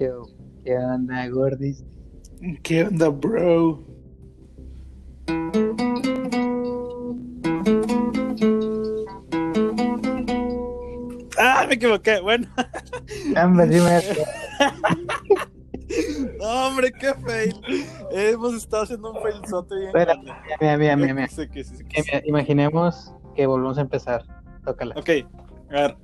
[0.00, 1.84] ¿Qué onda, gordis?
[2.62, 3.84] ¿Qué onda, bro?
[11.38, 12.18] Ah, me equivoqué.
[12.22, 12.48] Bueno.
[13.36, 14.00] Hombre, dime.
[16.38, 17.60] No, hombre, qué fail.
[18.12, 19.88] Hemos estado haciendo un failzote bien.
[19.88, 20.32] Espera, grande.
[20.78, 21.28] mira, mira, mira.
[21.28, 21.84] Sí sí, sí sí.
[21.84, 24.24] mira, Imaginemos que volvemos a empezar.
[24.64, 24.94] Tócala.
[24.96, 25.10] Ok,
[25.70, 25.96] a ver.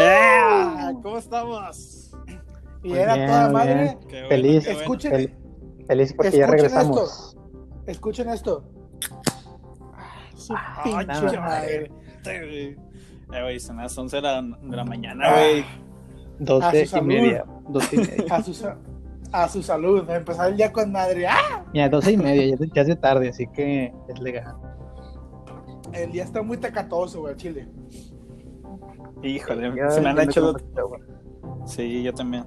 [0.00, 0.92] ¡Eh!
[1.02, 2.10] ¿Cómo estamos?
[2.82, 3.98] Y Muy era bien, toda madre.
[4.08, 4.66] bueno, Feliz.
[4.66, 5.36] Escuchen, Fel-
[5.86, 7.36] feliz porque ya Escuchen regresamos.
[7.86, 8.64] escuchen esto.
[9.92, 11.40] Ah, Su Ah, pinche nada.
[11.40, 11.90] madre.
[13.32, 15.64] Eh, güey, son las 11 de la, de la mañana, güey.
[16.38, 17.44] Doce A su y media.
[17.68, 18.34] Doce y media.
[18.34, 18.68] A su,
[19.32, 20.08] a su salud.
[20.08, 21.26] A empezar el día con madre.
[21.28, 21.64] ¡Ah!
[21.72, 22.56] Mira, doce y media.
[22.56, 24.56] Ya, ya es de tarde, así que es legal.
[25.92, 27.68] El día está muy tacatoso, güey, chile.
[29.22, 30.54] Híjole, se me han hecho.
[30.76, 30.98] agua.
[31.66, 32.44] Sí, yo también.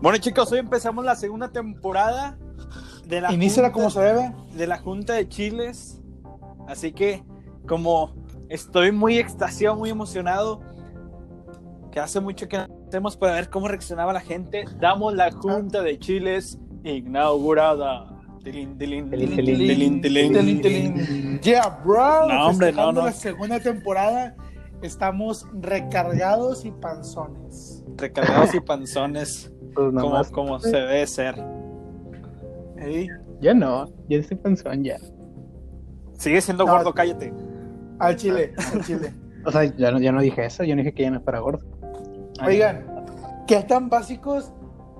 [0.00, 2.36] Bueno, chicos, hoy empezamos la segunda temporada
[3.06, 4.32] de la, Iníciala como se debe.
[4.54, 6.02] de la Junta de Chiles.
[6.68, 7.22] Así que,
[7.66, 8.14] como
[8.54, 10.60] estoy muy extasiado, muy emocionado,
[11.90, 15.82] que hace mucho que no hacemos para ver cómo reaccionaba la gente, damos la Junta
[15.82, 18.10] de Chiles inaugurada.
[21.42, 22.28] Yeah, bro.
[22.28, 23.06] No, hombre, no, no.
[23.06, 24.36] la segunda temporada.
[24.82, 27.82] Estamos recargados y panzones.
[27.96, 31.42] Recargados y panzones, Pues como, se debe ser.
[32.76, 33.08] Ey,
[33.40, 33.86] Yo no.
[34.10, 34.98] Yo estoy panzón ya.
[36.18, 36.72] Sigue siendo No.
[36.72, 37.32] gordo, cállate.
[37.98, 39.12] Al chile, al chile.
[39.46, 40.64] O sea, ya no, ya no dije eso.
[40.64, 41.66] Yo no dije que ya no es para gordo.
[42.46, 42.82] Oigan,
[43.46, 44.50] ¿qué tan básicos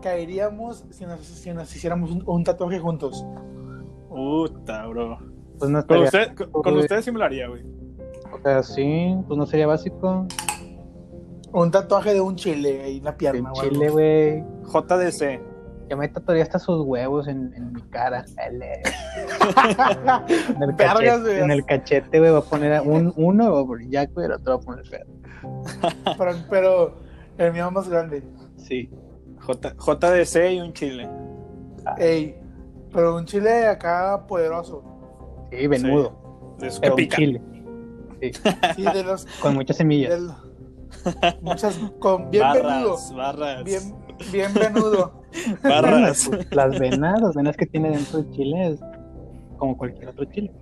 [0.03, 3.25] caeríamos si nos, si nos hiciéramos un, un tatuaje juntos?
[4.11, 5.17] Puta, bro.
[5.59, 6.05] Pues no Con, estaría.
[6.35, 7.63] usted, con, con ustedes sí me lo haría, güey.
[8.35, 9.17] O sea, sí.
[9.27, 10.27] Pues no sería básico.
[11.53, 13.49] Un tatuaje de un chile y una En pierna.
[13.49, 13.63] algo.
[13.63, 14.45] Chile, güey.
[14.65, 15.41] JDC.
[15.89, 16.09] Yo me
[16.41, 18.25] hasta sus huevos en, en mi cara.
[20.55, 21.41] En el, cachete, güey.
[21.41, 24.57] en el cachete, güey, va a poner a un, uno poner Jack, güey, el otro
[24.57, 25.07] va a poner Fer.
[26.19, 26.95] pero, pero
[27.39, 28.23] el mío más grande.
[28.57, 28.91] Sí.
[29.41, 31.09] J, JDC y un chile.
[31.99, 32.37] Ey,
[32.93, 34.83] pero un chile acá poderoso.
[35.51, 36.57] Sí, venudo.
[36.59, 37.43] De que Pero un chile.
[38.75, 39.27] Sí, de los.
[39.43, 40.11] Con muchas semillas.
[40.11, 40.31] del-
[41.43, 41.79] muchas.
[41.99, 42.91] Con, bien venudo.
[42.91, 43.65] barras, barras.
[43.65, 43.95] Bien,
[44.33, 45.23] bien venudo.
[45.63, 46.29] barras.
[46.29, 48.81] Pues, las venas, las venas que tiene dentro del chile es
[49.59, 50.53] como cualquier otro chile.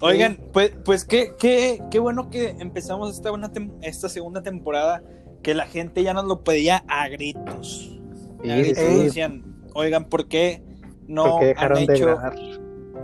[0.00, 5.02] Oigan, pues, pues qué, qué, qué bueno que empezamos esta, buena tem- esta segunda temporada,
[5.42, 7.98] que la gente ya nos lo pedía a gritos.
[8.42, 9.02] Sí, a sí, gritos sí.
[9.04, 10.62] decían, oigan, ¿por qué
[11.08, 12.34] no dejaron han de hecho grabar.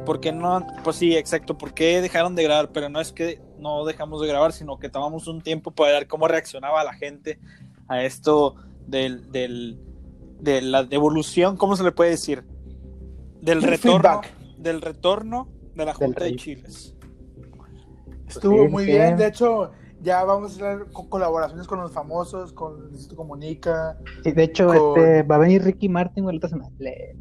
[0.05, 0.65] ¿Por qué no?
[0.85, 1.57] Pues sí, exacto.
[1.59, 2.71] ¿Por qué dejaron de grabar?
[2.73, 6.07] Pero no es que no dejamos de grabar, sino que tomamos un tiempo para ver
[6.07, 7.39] cómo reaccionaba la gente
[7.89, 9.79] a esto del, del,
[10.41, 12.45] de la devolución, ¿cómo se le puede decir?
[13.41, 14.37] Del retorno, feedback.
[14.59, 16.37] del retorno de la Del Junta de.
[16.37, 16.95] Chiles.
[18.29, 19.17] Estuvo sí, muy bien.
[19.17, 19.71] De hecho,
[20.03, 23.99] ya vamos a hacer co- colaboraciones con los famosos, con Luisito Comunica.
[24.23, 26.71] Sí, de hecho, con- este, va a venir Ricky Martin, güey, la otra semana.
[26.79, 27.17] Le-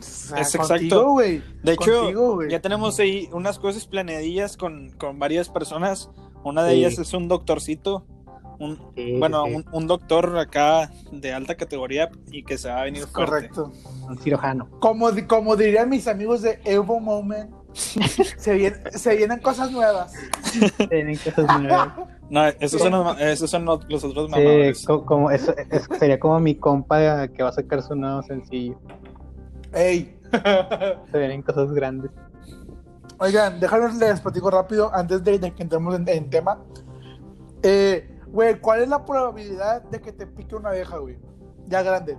[0.00, 1.10] sea, Es contigo, exacto.
[1.12, 1.42] güey.
[1.62, 6.10] De hecho, Contigo, ya tenemos ahí unas cosas planeadillas con, con varias personas.
[6.42, 6.78] Una de Sí.
[6.78, 8.06] ellas es un doctorcito.
[8.60, 9.54] Un, Sí, bueno, sí.
[9.54, 13.48] Un, un doctor acá de alta categoría y que se va a venir fuerte.
[13.48, 13.72] Correcto.
[14.08, 14.68] un cirujano.
[14.80, 20.12] Como, como dirían mis amigos de Evo Moment, se, vienen, se vienen cosas nuevas.
[20.88, 21.88] Tienen cosas nuevas.
[22.30, 24.86] No, esos son, los, esos son los los otros mamadores.
[24.86, 28.78] co- como, eso, es- sería como mi compa que va a sacar su nuevo sencillo.
[29.72, 30.16] Ey.
[31.10, 32.12] Se vienen cosas grandes.
[33.18, 36.62] Oigan, déjanos les platico rápido antes de, de que entremos en, en tema.
[37.64, 41.18] Eh, güey, ¿cuál es la probabilidad de que te pique una abeja, güey?
[41.68, 42.18] Ya grande.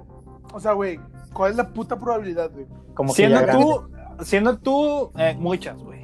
[0.54, 1.00] O sea, güey,
[1.34, 2.66] ¿cuál es la puta probabilidad, güey?
[2.94, 3.64] Como que Siendo ya grande.
[3.64, 6.02] tú, siendo tú, eh, muchas, güey.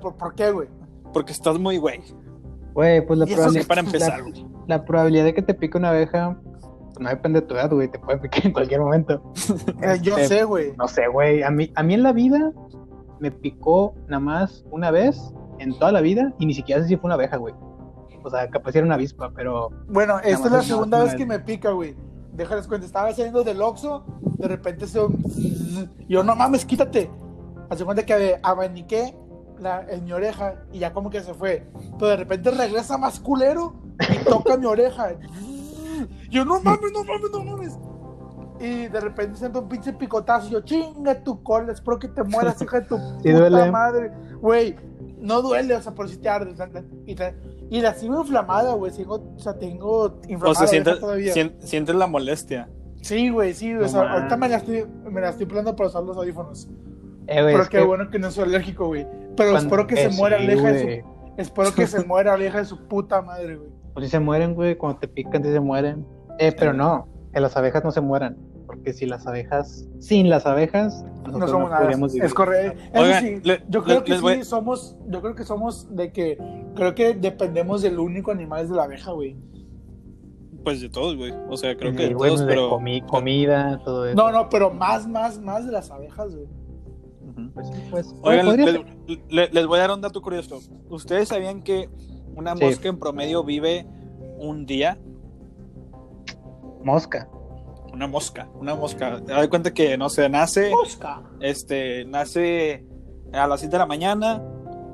[0.00, 0.68] ¿Por, por, qué, güey?
[1.12, 2.00] Porque estás muy güey.
[2.74, 4.46] Güey, pues la Y eso probabilidad, que para empezar, la, güey.
[4.66, 6.36] la probabilidad de que te pique una abeja
[6.86, 7.88] pues, no depende de tu edad, güey.
[7.88, 9.22] Te puede picar en cualquier momento.
[9.82, 10.72] Eh, yo Este, sé, güey.
[10.76, 11.42] No sé, güey.
[11.42, 12.52] A mí, a mí en la vida
[13.20, 16.96] me picó nada más una vez en toda la vida y ni siquiera sé si
[16.96, 17.54] fue una abeja, güey.
[18.24, 21.38] O sea, capaz era una avispa, pero Bueno, esta es la segunda vez que me
[21.38, 21.96] pica, güey.
[22.32, 24.04] Déjales cuenta, estaba saliendo del Oxxo,
[24.38, 25.00] de repente se...
[26.08, 27.10] Yo, no mames, quítate.
[27.68, 29.14] Hace cuenta que abaniqué
[29.58, 31.66] la, en mi oreja y ya como que se fue.
[31.98, 33.74] Pero de repente regresa más culero
[34.10, 35.12] y toca mi oreja.
[36.30, 37.78] Yo, no mames, no mames, no mames.
[38.60, 40.48] Y de repente siento un pinche picotazo.
[40.48, 43.70] Yo, chinga tu cola, espero que te mueras, hija de tu Sí puta duele.
[43.70, 44.12] madre.
[44.40, 44.76] Güey,
[45.22, 46.50] no duele, o sea, por si te arde.
[46.52, 46.68] o sea,
[47.06, 47.34] Y, te-
[47.70, 48.92] y la sigo inflamada, güey.
[48.92, 51.32] Sigo, o sea, tengo inflamada O sea, sientes, todavía.
[51.32, 52.68] sien- sientes la molestia.
[53.00, 53.72] Sí, güey, sí.
[53.72, 56.68] No o sea, ahorita me la, estoy, me la estoy plando para usar los audífonos.
[57.26, 59.06] Eh, güey, Pero qué que bueno que no soy alérgico, güey.
[59.36, 61.12] Pero cuando- espero que eh, se muera hija de su...
[61.40, 63.70] Espero que se muera la hija de su puta madre, güey.
[63.94, 66.06] Pues si se mueren, güey, cuando te pican, sí se mueren.
[66.38, 68.36] Eh, pero no, que las abejas no se mueran.
[68.72, 71.82] Porque si las abejas, sin las abejas, nosotros No somos nada.
[71.82, 72.24] podríamos vivir.
[72.24, 72.82] Es correcto.
[72.92, 75.94] Eso Oigan, sí, le- yo creo le- que sí voy- somos, yo creo que somos
[75.94, 76.38] de que,
[76.74, 79.36] creo que dependemos del único animal es de la abeja, güey.
[80.64, 81.32] Pues de todos, güey.
[81.50, 82.70] O sea, creo que Sí, de güey, todos, pues, de pero.
[82.70, 84.16] comi- comida, todo eso.
[84.16, 86.48] No, no, pero más, más, más de las abejas, güey.
[87.52, 88.14] Pues sí, pues.
[88.22, 88.84] Oigan, podría
[89.28, 90.60] les, les voy a dar un dato curioso.
[90.88, 91.90] ¿Ustedes sabían que
[92.34, 92.64] una Sí.
[92.64, 93.86] mosca en promedio vive
[94.38, 94.98] un día?
[96.84, 97.28] Mosca.
[97.92, 99.20] Una mosca, una mosca.
[99.24, 101.22] Te das cuenta que, no sé, nace, Mosca.
[101.40, 102.84] este, nace
[103.32, 104.42] a las 7 de la mañana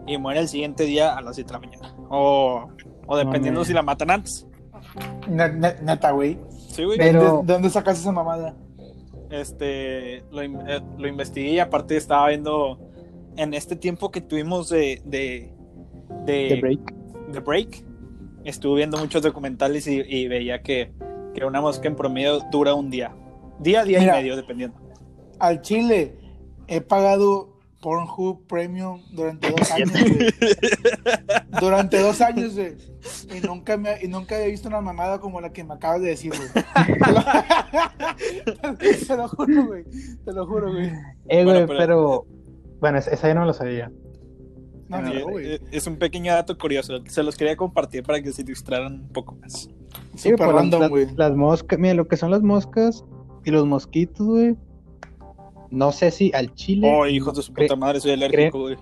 [0.06, 1.94] y muere el siguiente día a las 7 de la mañana.
[2.10, 2.68] O,
[3.06, 4.46] o dependiendo si la matan antes.
[5.28, 6.38] Ne- ne- Neta, güey.
[6.70, 6.98] Sí, güey.
[6.98, 8.56] ¿De, Pero- de- de dónde sacas esa mamada?
[9.30, 12.78] Este, lo, in- eh, lo investigué y aparte estaba viendo
[13.36, 15.52] en este tiempo que tuvimos de, de,
[16.24, 16.94] de, The break.
[17.32, 17.84] de break,
[18.44, 20.92] estuve viendo muchos documentales y, y veía que,
[21.38, 23.14] que una mosca en promedio dura un día.
[23.60, 24.18] Día, día Mira.
[24.20, 24.76] y medio, dependiendo.
[25.38, 26.16] Al Chile
[26.66, 30.28] he pagado Pornhub Premium durante dos años, güey.
[31.60, 32.74] Durante dos años, güey.
[33.36, 36.08] Y nunca, me, y nunca he visto una mamada como la que me acabas de
[36.08, 36.48] decir, güey.
[36.52, 38.76] Te lo-
[39.06, 39.84] Te lo juro, güey.
[40.24, 40.86] Te lo juro, güey.
[41.28, 42.26] Eh, Bueno, güey, pero- pero...
[42.80, 43.90] Bueno, esa yo no lo sabía.
[44.88, 45.54] No, no, güey.
[45.54, 46.94] eh, es un pequeño dato curioso.
[47.08, 49.68] Se los quería compartir para que se distraran un poco más.
[50.18, 51.06] Sí, las- random, güey.
[51.16, 53.04] las moscas, mira, lo que son las moscas
[53.44, 54.56] y los mosquitos, güey.
[55.70, 56.90] No sé si al chile.
[56.94, 58.76] Oh, hijo de su puta madre, soy alérgico, güey.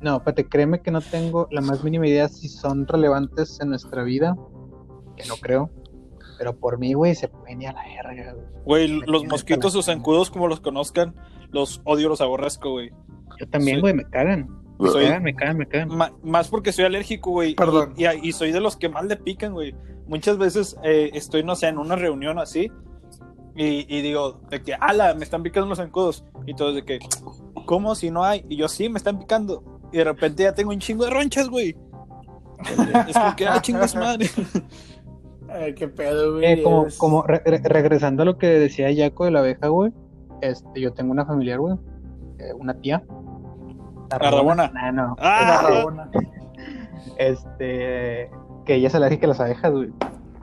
[0.00, 4.02] No, espérate, créeme que no tengo la más mínima idea si son relevantes en nuestra
[4.02, 4.36] vida.
[5.16, 5.70] Que no creo.
[6.38, 8.88] Pero por mí, güey, se pueden ir a la verga, güey.
[8.88, 11.14] Los mosquitos o zancudos, como los conozcan,
[11.50, 12.90] los odio, los aborrezco, güey.
[13.38, 13.80] Yo también, Sí.
[13.80, 14.48] güey, me cagan.
[14.82, 15.88] Me Soy- cagan, me cagan, me cagan.
[15.88, 17.54] Ma- más porque soy alérgico, güey.
[17.54, 17.94] Perdón.
[17.96, 19.74] Y, y- y soy de los que más le pican, güey.
[20.06, 22.70] Muchas veces eh, estoy, no sé, en una reunión así.
[23.54, 26.24] Y, y digo, de que, ala, me están picando los zancudos.
[26.46, 26.98] Y todos de que,
[27.66, 28.44] ¿cómo si no hay?
[28.48, 29.62] Y yo, sí, me están picando.
[29.92, 31.76] Y de repente ya tengo un chingo de ronchas, güey.
[33.08, 34.28] Es como que, ah, chingas madre.
[35.48, 36.44] Ay, qué pedo, güey.
[36.46, 39.68] Eh, como, Es- como re- re- regresando a lo que decía Jaco de la abeja,
[39.68, 39.92] güey.
[40.40, 41.76] Este, yo tengo una familiar, güey.
[42.38, 43.02] eh, una tía.
[44.20, 44.68] La Rabona.
[44.74, 45.16] Nah, no.
[45.18, 46.10] La Ah, rabona.
[47.18, 48.30] Este,
[48.64, 49.90] que ella es alérgica a las abejas, güey.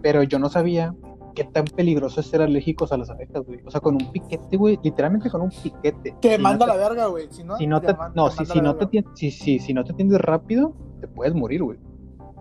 [0.02, 0.94] Pero yo no sabía
[1.36, 3.60] qué tan peligroso es ser alérgicos a las abejas, güey.
[3.66, 4.80] O sea, con un piquete, güey.
[4.84, 6.16] Literalmente con un piquete.
[6.22, 7.28] Te Si manda no la verga, güey.
[7.32, 9.12] Si no, Si no te, man- no, si, si la no te verga.
[9.16, 11.80] si, si, si no te atiendes rápido, te puedes morir, güey.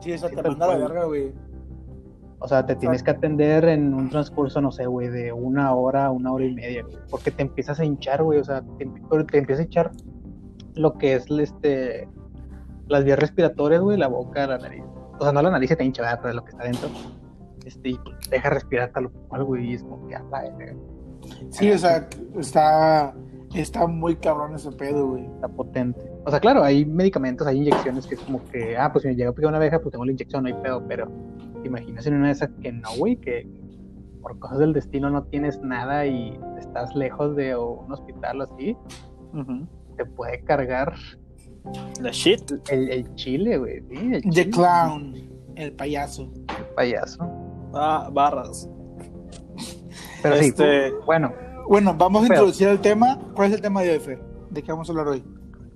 [0.00, 1.32] Sí, eso te manda la verga, güey.
[2.40, 6.12] O sea, te tienes que atender en un transcurso, no sé, güey, de una hora,
[6.12, 6.96] una hora y media, güey.
[7.10, 8.38] Porque te empiezas a hinchar, güey.
[8.38, 8.86] O sea, te,
[9.26, 9.90] te empieza a hinchar
[10.78, 12.08] lo que es este
[12.86, 14.82] las vías respiratorias, güey, la boca, la nariz.
[15.18, 16.20] O sea, no la nariz se te hincha, ¿verdad?
[16.22, 16.88] pero lo que está dentro.
[17.64, 20.74] Este, y deja respirar tal cual, güey, y es como que a la verga,
[21.50, 22.08] Sí, o sea,
[22.38, 23.14] está,
[23.54, 25.26] está muy cabrón ese pedo, güey.
[25.26, 26.00] está potente.
[26.24, 29.16] O sea, claro, hay medicamentos, hay inyecciones que es como que, ah, pues si me
[29.16, 31.08] llega a picar una abeja, pues tengo la inyección, no hay pedo, pero
[31.60, 33.46] ¿te imaginas en una de esas que no, güey, que
[34.22, 38.76] por cosas del destino no tienes nada y estás lejos de un hospital o así,
[39.34, 39.66] Ujú.
[39.98, 40.94] Te puede cargar
[42.00, 42.50] La shit.
[42.70, 45.14] el, el chile, güey, sí, el The chile, Clown,
[45.56, 46.30] el payaso.
[46.58, 47.18] el payaso.
[47.74, 48.68] Ah, barras.
[50.22, 51.32] Pero Este- sí, bueno,
[51.68, 53.18] Bueno, vamos a Pero- introducir el tema.
[53.34, 54.22] ¿Cuál es el tema de hoy, Fer?
[54.50, 55.22] ¿De qué vamos a hablar hoy?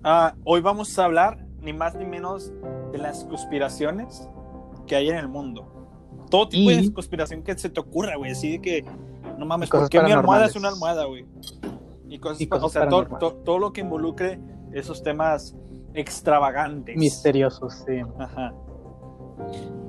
[0.03, 2.51] Ah, hoy vamos a hablar ni más ni menos
[2.93, 4.27] de las conspiraciones
[4.87, 5.69] que hay en el mundo.
[6.31, 8.31] Todo tipo Y- de conspiración que se te ocurra, güey.
[8.33, 8.85] Así de que,
[9.39, 11.27] no mames, ¿por qué mi almohada es una almohada, güey?
[12.13, 14.39] Y cosas, Y cosas o sea, todo, lo que involucre
[14.73, 15.57] esos temas
[15.95, 16.97] extravagantes.
[16.97, 18.01] misteriosos, sí.
[18.19, 18.53] Ajá.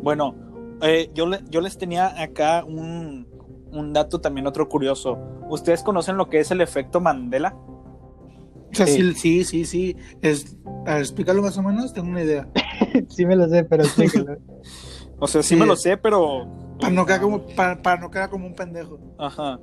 [0.01, 0.35] Bueno,
[0.81, 3.27] eh, yo, le- yo les tenía acá un,
[3.71, 5.17] un dato también otro curioso.
[5.49, 7.55] ¿Ustedes conocen lo que es el efecto Mandela?
[7.55, 9.13] O sea, Sí.
[9.13, 9.65] sí, sí, sí.
[9.65, 9.97] sí.
[10.21, 10.97] Es, a
[11.41, 12.47] más o menos, tengo una idea.
[13.09, 14.37] sí me lo sé, pero explícalo.
[15.19, 15.55] O sea, sí, Sí.
[15.55, 16.47] me lo sé, pero...
[16.81, 18.99] Para no quedar como, para, para no quedar como un pendejo.
[19.17, 19.57] Ajá.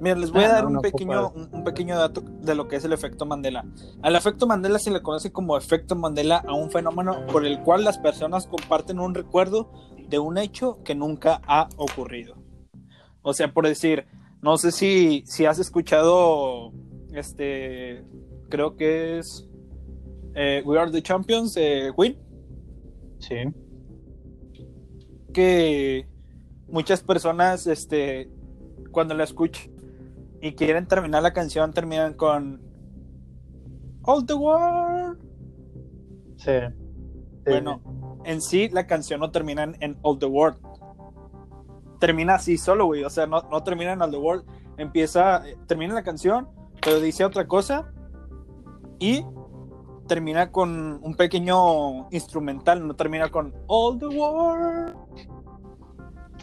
[0.00, 2.84] Mira, les voy a Ah, dar un pequeño, un, pequeño dato de lo que es
[2.84, 3.64] el efecto Mandela.
[4.02, 7.84] Al efecto Mandela se le conoce como efecto Mandela a un fenómeno por el cual
[7.84, 9.72] las personas comparten un recuerdo
[10.08, 12.36] de un hecho que nunca ha ocurrido.
[13.22, 14.06] O sea, por decir,
[14.42, 16.72] no sé si, si has escuchado,
[17.12, 18.04] este,
[18.50, 19.48] creo que es
[20.34, 22.18] eh, We Are the Champions de Queen.
[23.18, 23.34] Sí.
[25.32, 26.06] que
[26.68, 28.30] muchas personas, este,
[28.90, 29.75] cuando la escuchan
[30.46, 32.60] y quieren terminar la canción, terminan con
[34.02, 35.18] All the World.
[36.36, 36.52] Sí.
[37.44, 37.80] Sí, Bueno,
[38.24, 40.58] en sí la canción no termina en, All the World.
[41.98, 43.02] Termina así solo, güey.
[43.04, 44.44] O sea, no, no termina en All the World.
[44.76, 46.48] Empieza, eh, termina la canción,
[46.80, 47.90] pero dice otra cosa
[48.98, 49.24] y
[50.06, 52.86] termina con un pequeño instrumental.
[52.86, 54.94] No termina con All the World.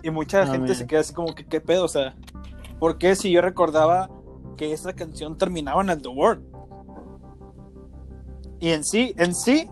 [0.02, 1.86] Y mucha Ah, gente se queda así como que, ¿qué pedo?
[1.86, 2.16] O sea,
[2.84, 4.10] ¿por qué si yo recordaba
[4.58, 6.44] que esa canción terminaba en All the World?
[8.60, 9.70] Y en sí, en sí,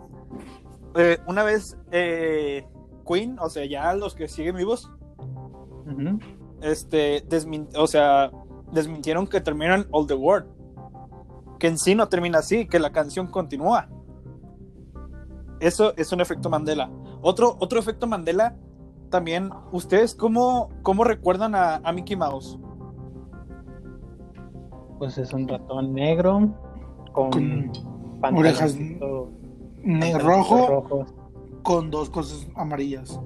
[0.95, 2.65] eh, una vez eh,
[3.05, 4.89] Queen, o sea, ya los que siguen vivos,
[5.85, 6.19] Ujú.
[6.61, 7.21] este,
[7.75, 8.31] o sea,
[8.71, 10.47] desmintieron que terminan All the World.
[11.59, 13.89] Que en sí no termina así, que la canción continúa.
[15.59, 16.89] Eso es un efecto Mandela.
[17.21, 18.55] Otro, otro efecto Mandela,
[19.09, 22.57] también, ¿ustedes cómo, cómo recuerdan a, a Mickey Mouse?
[25.01, 26.53] Pues es un ratón negro
[27.12, 27.72] con, Con
[28.22, 29.29] pantaloncitos
[30.22, 31.15] rojo rojos.
[31.63, 33.20] con dos cosas amarillas.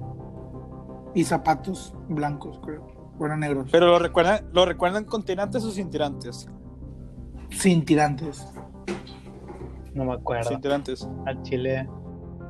[1.14, 3.12] Y zapatos blancos, creo.
[3.18, 3.68] Bueno, negros.
[3.70, 6.48] Pero lo recuerdan, lo recuerdan con tirantes o sin tirantes.
[7.50, 8.50] Sin tirantes.
[9.92, 10.48] No me acuerdo.
[10.48, 11.06] Sin tirantes.
[11.26, 11.86] Al chile.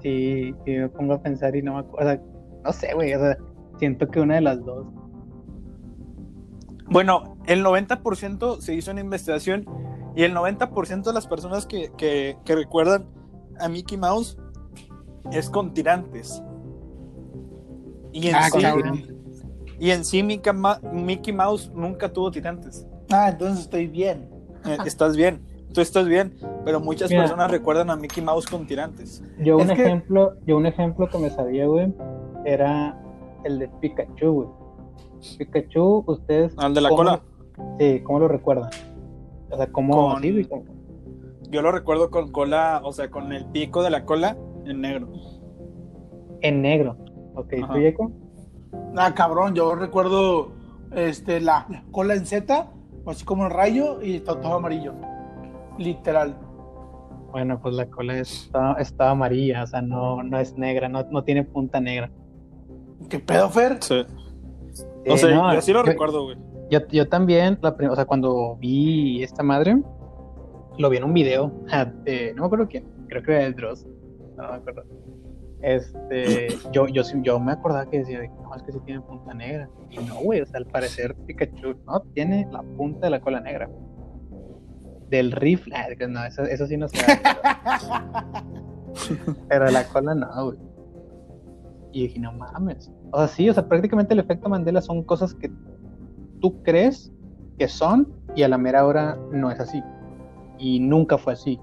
[0.02, 2.10] Sí, sí, me pongo a pensar y no me acuerdo.
[2.10, 2.22] O sea,
[2.62, 3.12] no sé, güey.
[3.12, 3.36] O sea,
[3.80, 4.86] siento que una de las dos.
[6.88, 9.64] Bueno, el 90% se hizo una investigación
[10.14, 13.06] y el 90% de las personas que, que- que recuerdan
[13.60, 14.38] a Mickey Mouse
[15.32, 16.42] es con tirantes.
[18.12, 18.60] Y en, Ah, sí,
[19.78, 22.86] y en sí Mickey, Mouse nunca tuvo tirantes.
[23.10, 24.30] Ah, entonces estoy bien.
[24.64, 25.42] Eh, estás bien,
[25.74, 26.34] tú estás bien,
[26.64, 27.22] pero muchas Mira.
[27.22, 29.22] personas recuerdan a Mickey Mouse con tirantes.
[29.38, 31.92] Yo un Es que- ejemplo, yo un ejemplo que me sabía, güey,
[32.46, 32.98] era
[33.44, 34.48] el de Pikachu, güey.
[35.38, 36.54] Pikachu, ustedes.
[36.56, 37.20] Al de la cola.
[37.78, 38.70] Sí, ¿cómo lo recuerdan?
[39.50, 40.44] O sea, ¿cómo Con- así, güey?
[40.44, 40.64] ¿Cómo?
[41.50, 45.08] Yo lo recuerdo con cola, o sea, con el pico de la cola en negro.
[46.40, 46.96] En negro.
[47.34, 47.72] Ok, Ajá.
[47.74, 48.10] ¿tú, Yeco?
[48.96, 50.52] Ah, cabrón, yo recuerdo
[50.92, 52.68] este, la cola en Z,
[53.06, 54.94] así como el rayo, y está todo amarillo.
[55.78, 56.36] Literal.
[57.30, 61.22] Bueno, pues la cola está, está amarilla, o sea, no, no es negra, no, no
[61.22, 62.10] tiene punta negra.
[63.10, 63.78] ¿Qué pedo, Fer?
[63.82, 63.94] Sí.
[65.04, 66.38] Eh, O sea, no, yo sí lo yo- recuerdo, güey.
[66.70, 69.80] Yo, yo también, la o sea, cuando vi esta madre,
[70.78, 71.52] lo vi en un video
[72.04, 73.86] de, no me acuerdo quién, creo que era el Dross,
[74.36, 74.82] no me acuerdo.
[75.62, 79.32] Este, yo, yo, sí- yo me acordaba que decía, no, es que sí tiene punta
[79.34, 79.68] negra.
[79.90, 83.40] Y no, güey, o sea, al parecer Pikachu no tiene la punta de la cola
[83.40, 83.68] negra.
[85.08, 86.98] Del rifle, ah, no, eso, eso sí no se
[89.48, 90.58] Pero la cola no, güey.
[91.92, 92.92] Y dije, no mames.
[93.12, 95.48] O sea, sí, o sea, prácticamente el efecto Mandela son cosas que
[96.46, 97.12] tú crees
[97.58, 99.82] que son y a la mera hora no es así.
[100.58, 101.58] Y nunca fue así.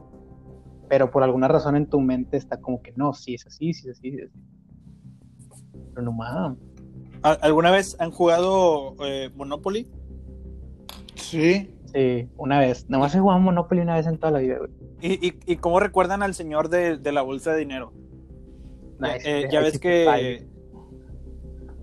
[0.89, 3.87] Pero por alguna razón en tu mente está como que no, sí es así, sí
[3.89, 4.39] es así, sí es así.
[5.93, 6.57] Pero no mames.
[7.21, 9.87] ¿Al- ¿Alguna vez han jugado eh, Monopoly?
[11.15, 11.69] Sí.
[11.93, 12.89] Sí, una vez.
[12.89, 14.71] Nada más he jugado Monopoly una vez en toda la vida, güey.
[15.01, 17.93] ¿Y, y, y cómo recuerdan al señor de, de la bolsa de dinero?
[18.99, 20.45] Nah, Eh, eh, ya ves sí que.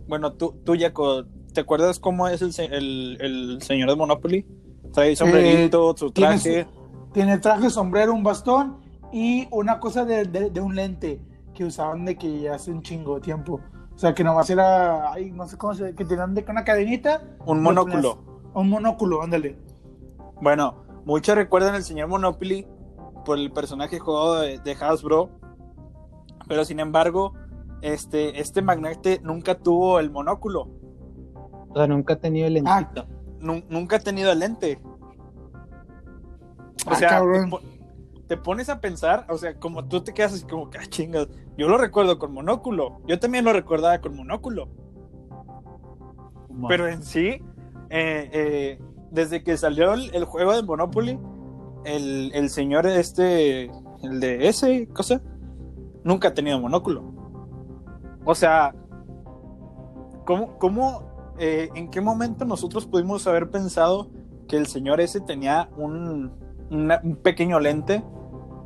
[0.06, 4.46] Bueno, tú, tú Jaco, ¿te acuerdas cómo es el, el, el señor de Monopoly?
[4.92, 6.66] Trae sombrerito, su tiene traje.
[7.12, 8.78] Tiene traje, sombrero, un bastón
[9.12, 11.20] y una cosa de, de- de un lente
[11.54, 13.60] que usaban de que hace un chingo de tiempo.
[13.94, 17.22] O sea, que nomás era, ay, no sé cómo se que tenían de una cadenita.
[17.44, 18.16] Un lo monóculo.
[18.16, 19.58] ponías- Un monóculo, ándale.
[20.40, 22.66] Bueno, muchos recuerdan al señor Monopoly
[23.24, 25.30] por el personaje jugado de, de Hasbro,
[26.48, 27.34] pero sin embargo,
[27.82, 30.68] este, este magnate nunca tuvo el monóculo,
[31.70, 33.06] O sea, nunca he tenido el Ah, lentito.
[33.40, 34.78] nu- nunca ha tenido el lente.
[36.86, 37.50] O Ah, sea, te, cabrón.
[37.50, 37.60] po-
[38.26, 41.28] te pones a pensar, o sea, como tú te quedas así como que, ah, chingas,
[41.56, 44.68] yo lo recuerdo con monóculo, yo también lo recordaba con monóculo.
[46.68, 47.42] Pero en sí,
[47.90, 48.78] eh, eh,
[49.10, 51.18] desde que salió el, el juego de Monopoly,
[51.84, 53.64] el, el señor este,
[54.02, 55.20] el de ese cosa,
[56.04, 57.02] nunca ha tenido monóculo.
[58.24, 58.74] O sea,
[60.26, 61.09] ¿cómo, cómo
[61.40, 64.08] eh, en qué momento nosotros pudimos haber pensado
[64.46, 66.30] que el señor ese tenía un,
[66.70, 68.04] una- un pequeño lente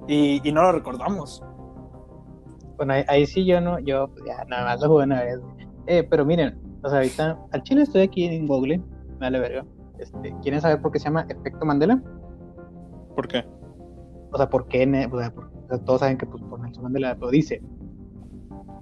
[0.08, 1.42] y, y no lo recordamos.
[2.76, 5.38] Bueno, ahí, ahí sí yo no, yo pues, ya nada más lo jugué una vez.
[5.86, 9.64] Eh, pero miren, o sea, ahorita al chile estoy aquí en Google, me vale verga.
[9.98, 12.02] Este, ¿quieren saber por qué se llama efecto Mandela?
[13.14, 13.44] ¿Por qué?
[14.32, 14.82] O sea, ¿por qué?
[15.12, 17.62] O sea, por- o sea, todos saben que pues, por Nelson Mandela lo dice.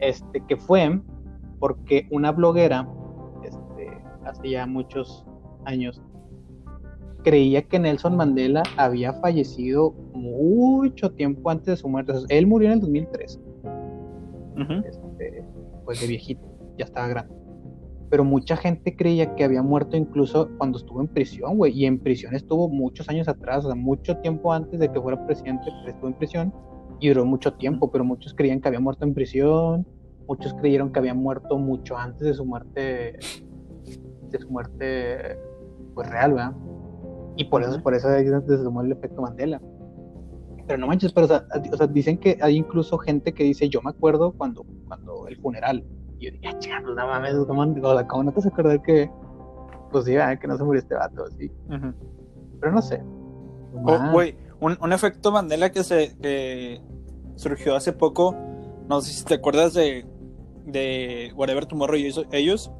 [0.00, 1.00] Este, que fue
[1.60, 2.88] porque una bloguera,
[4.24, 5.24] hace ya muchos
[5.64, 6.02] años,
[7.22, 12.12] creía que Nelson Mandela había fallecido mucho tiempo antes de su muerte.
[12.28, 13.40] Él murió en el 2003,
[14.60, 14.72] Ujú.
[14.84, 15.44] este,
[15.84, 16.42] pues de viejito,
[16.78, 17.34] ya estaba grande.
[18.10, 21.72] Pero mucha gente creía que había muerto incluso cuando estuvo en prisión, güey.
[21.72, 25.24] Y en prisión estuvo muchos años atrás, o sea, mucho tiempo antes de que fuera
[25.26, 26.52] presidente, pues, estuvo en prisión
[27.00, 27.90] y duró mucho tiempo.
[27.90, 29.86] Pero muchos creían que había muerto en prisión,
[30.28, 33.18] muchos creyeron que había muerto mucho antes de su muerte,
[34.32, 35.38] de su muerte,
[35.94, 36.52] pues real, ¿verdad?
[37.36, 39.60] Y por eso, por eso se tomó el efecto Mandela.
[40.66, 43.68] Pero no manches, pero o sea, o sea, dicen que hay incluso gente que dice,
[43.68, 45.84] yo me acuerdo cuando, cuando el funeral.
[46.18, 48.82] Y yo dije, ah, no mames, ¿cómo, o sea, ¿cómo no te vas a acordar
[48.82, 49.10] que,
[49.90, 51.50] pues sí, que no se murió este vato, así?
[52.60, 53.02] Pero no sé.
[53.74, 54.20] Oh,
[54.60, 56.80] un, un efecto Mandela que se que
[57.36, 58.36] surgió hace poco,
[58.88, 60.06] no sé si te acuerdas de,
[60.66, 62.70] de Whatever Tomorrow y ellos,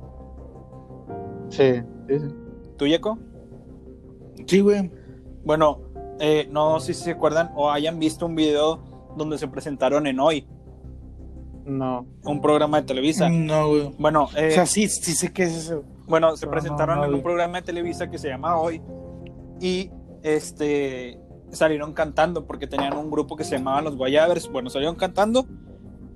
[1.53, 2.35] Sí, sí, sí.
[2.79, 3.19] ¿tú, Yeco?
[4.47, 4.91] Sí, güey.
[5.45, 5.81] Bueno,
[6.19, 8.83] eh, no sé si se acuerdan o hayan visto un video
[9.17, 10.47] donde se presentaron en Hoy,
[11.65, 12.07] No.
[12.25, 13.29] un programa de Televisa.
[13.29, 13.95] No, güey.
[13.99, 15.85] Bueno, eh, O sea, sí, sí sé qué es eso.
[16.07, 18.81] bueno, se presentaron no, no en un programa de Televisa que se llama Hoy
[19.61, 19.91] y
[20.23, 21.19] este
[21.51, 24.51] salieron cantando porque tenían un grupo que se llamaban los Guayabers.
[24.51, 25.45] Bueno, salieron cantando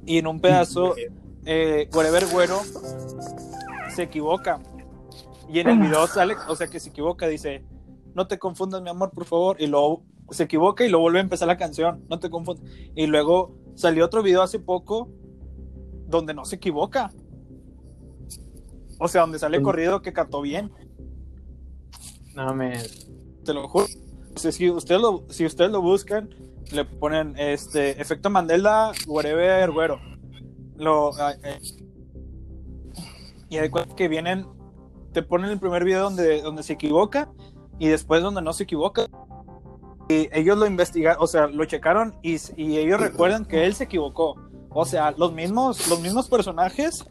[0.07, 0.95] y en un pedazo
[1.45, 2.59] eh, Wherever Güero
[3.95, 4.61] se equivoca.
[5.49, 7.65] Y en el video sale, o sea que se equivoca, dice,
[8.15, 9.57] no te confundas, mi amor, por favor.
[9.61, 12.65] Y luego se equivoca y luego vuelve a empezar la canción, no te confundas.
[12.95, 15.11] Y luego salió otro video hace poco
[16.09, 17.13] donde no se equivoca.
[18.99, 20.73] O sea, donde sale corrido que cantó bien,
[22.35, 22.79] No me.
[23.45, 23.87] te lo juro.
[24.37, 26.31] Si ustedes lo, si ustedes lo buscan,
[26.73, 30.01] le ponen este efecto Mandela, whatever, güero.
[30.77, 31.59] Lo, eh,
[33.49, 34.47] y hay cuenta que vienen,
[35.17, 37.31] te ponen el primer video donde, donde se equivoca
[37.79, 39.07] y después donde no se equivoca.
[40.11, 43.85] Y ellos lo investigaron, o sea, lo checaron y, y ellos recuerdan que él se
[43.85, 44.35] equivocó.
[44.69, 47.11] O sea, los mismos, los mismos personajes,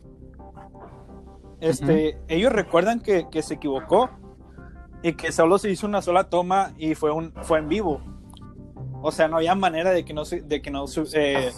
[1.62, 4.12] este, ellos recuerdan que, que se equivocó
[5.02, 8.02] y que solo se hizo una sola toma y fue un fue en vivo.
[9.02, 11.52] O sea, no había manera de que no se, de que no eh,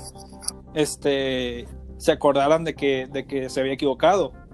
[0.76, 4.47] este se acordaran de que de que se había equivocado.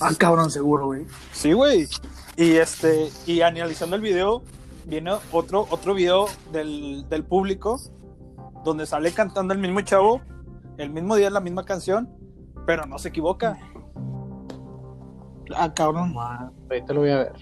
[0.00, 1.06] Ah, cabrón, seguro, güey.
[1.32, 1.88] Sí, güey.
[2.36, 4.42] Y este y analizando el video
[4.86, 7.78] viene otro otro video del, del público
[8.64, 10.20] donde sale cantando el mismo chavo
[10.78, 12.08] el mismo día la misma canción,
[12.66, 13.58] pero no se equivoca.
[15.54, 16.14] Ah, cabrón.
[16.16, 17.32] Ah, ahorita lo voy a ver.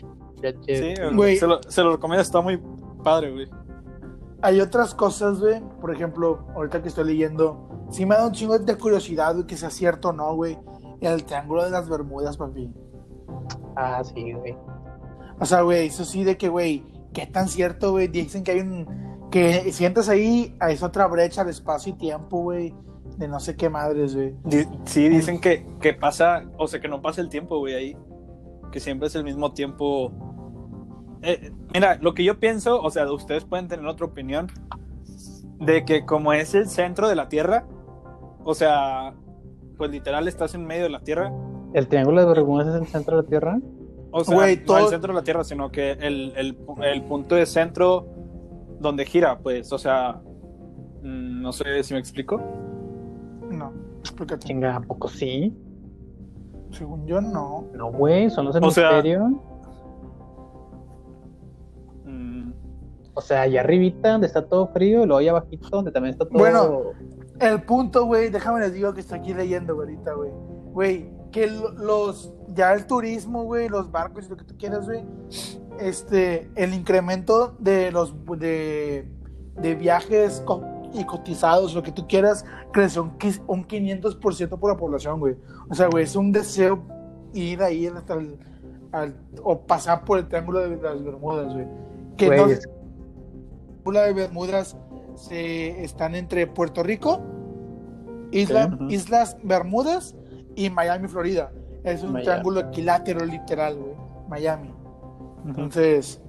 [0.43, 1.37] Ya che- Sí, Güey.
[1.39, 2.61] se lo, se lo recomiendo, está muy
[3.05, 3.49] padre, güey.
[4.43, 5.63] Hay otras cosas, güey.
[5.81, 9.57] Por ejemplo, ahorita que estoy leyendo, sí me da un chingo de curiosidad, güey, que
[9.57, 10.59] sea cierto o no, güey.
[11.01, 12.73] El triángulo de las Bermudas, papi.
[13.77, 14.57] Ah, sí, güey.
[15.39, 16.85] O sea, güey, eso sí de que, güey,
[17.15, 18.09] qué tan cierto, güey.
[18.09, 19.29] Dicen que hay un.
[19.31, 22.75] Que si entras ahí, es otra brecha de espacio y tiempo, güey.
[23.17, 24.35] De no sé qué madres, güey.
[24.45, 27.97] Di- Sí, dicen que, que pasa, o sea, que no pasa el tiempo, güey, ahí.
[28.73, 30.13] Que siempre es el mismo tiempo.
[31.23, 34.49] Eh, mira, lo que yo pienso, o sea, ustedes pueden tener otra opinión,
[35.59, 37.67] de que como es el centro de la Tierra,
[38.45, 39.15] o sea,
[39.81, 41.33] pues literal estás en medio de la Tierra,
[41.73, 43.59] ¿El triángulo de Bermudas es el centro de la Tierra?
[44.11, 47.35] o sea, no todo- el centro de la Tierra, sino que el, el, el punto
[47.37, 48.07] de centro
[48.79, 50.21] donde gira, pues, o sea,
[51.03, 52.39] mm, no sé si me explico.
[53.51, 54.47] No, explícate.
[54.49, 55.57] Chinga, ¿a poco sí?
[56.73, 57.65] Según yo, no.
[57.73, 59.31] No, güey, son los O sea- hemisferios.
[62.05, 62.53] Mm,
[63.15, 66.25] O sea, allá arribita donde está todo frío, y luego allá abajito donde también está
[66.27, 66.39] todo.
[66.39, 66.83] Bueno.
[67.41, 70.31] El punto, güey, déjame les digo que estoy aquí leyendo ahorita, güey.
[70.73, 74.85] Güey, que lo- los, ya el turismo, güey, los barcos y lo que tú quieras,
[74.87, 75.05] güey,
[75.79, 79.09] este, el incremento de los, de,
[79.57, 83.13] de viajes co- y cotizados, lo que tú quieras, creció un,
[83.47, 85.37] un 500% por la población, güey.
[85.71, 86.83] O sea, güey, es un deseo
[87.33, 88.39] ir ahí hasta el,
[88.93, 91.67] al- o pasar por el triángulo de las Bermudas, güey.
[92.17, 92.61] Que Güey, no, es-
[93.83, 94.77] triángulo de Bermudas
[95.29, 97.21] se están entre Puerto Rico,
[98.33, 98.79] Isla-.
[98.89, 100.15] Islas Bermudas
[100.57, 101.53] y Miami, Florida.
[101.85, 102.25] Es un Miami.
[102.25, 103.95] triángulo equilátero literal, güey.
[104.29, 104.71] Miami.
[105.47, 106.21] Entonces,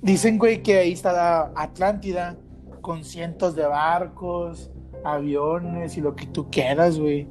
[0.00, 2.36] Dicen, güey, que ahí está la Atlántida
[2.80, 4.70] con cientos de barcos,
[5.04, 7.26] aviones y lo que tú quieras, güey.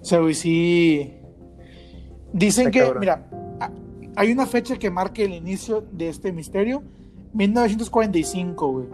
[0.00, 1.14] O sea, güey, sí.
[2.32, 3.00] Dicen Está que, cabrón.
[3.00, 3.26] mira,
[4.16, 6.82] hay una fecha que marca el inicio de este misterio:
[7.32, 8.86] 1945, güey.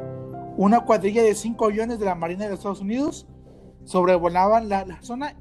[0.57, 3.27] Una cuadrilla de cinco aviones de la Marina de los Estados Unidos
[3.85, 5.37] sobrevolaban la, la zona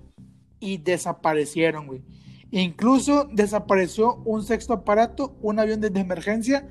[0.59, 2.03] y desaparecieron, güey.
[2.51, 6.67] Incluso desapareció un sexto aparato, un avión de, emergencia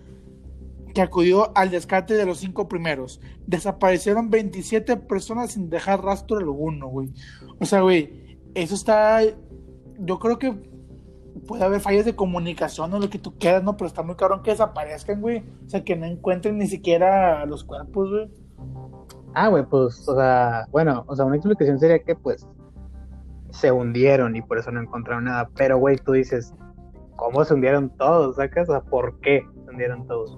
[0.94, 3.20] que acudió al descarte de los cinco primeros.
[3.46, 7.10] Desaparecieron 27 personas sin dejar rastro alguno, güey.
[7.58, 9.20] O sea, güey, eso está.
[9.98, 10.56] Yo creo que
[11.46, 13.76] puede haber fallas de comunicación o lo que tú quieras, ¿no?
[13.76, 15.44] Pero está muy cabrón que desaparezcan, güey.
[15.66, 18.30] O sea, que no encuentren ni siquiera los cuerpos, güey.
[19.34, 22.46] Ah, güey, pues, o sea, bueno, o sea, una explicación sería que, pues,
[23.50, 25.48] se hundieron y por eso no encontraron nada.
[25.56, 26.54] Pero, güey, tú dices,
[27.16, 28.36] ¿cómo se hundieron todos?
[28.36, 28.68] ¿Sacas?
[28.68, 30.36] O sea, ¿por qué se hundieron todos?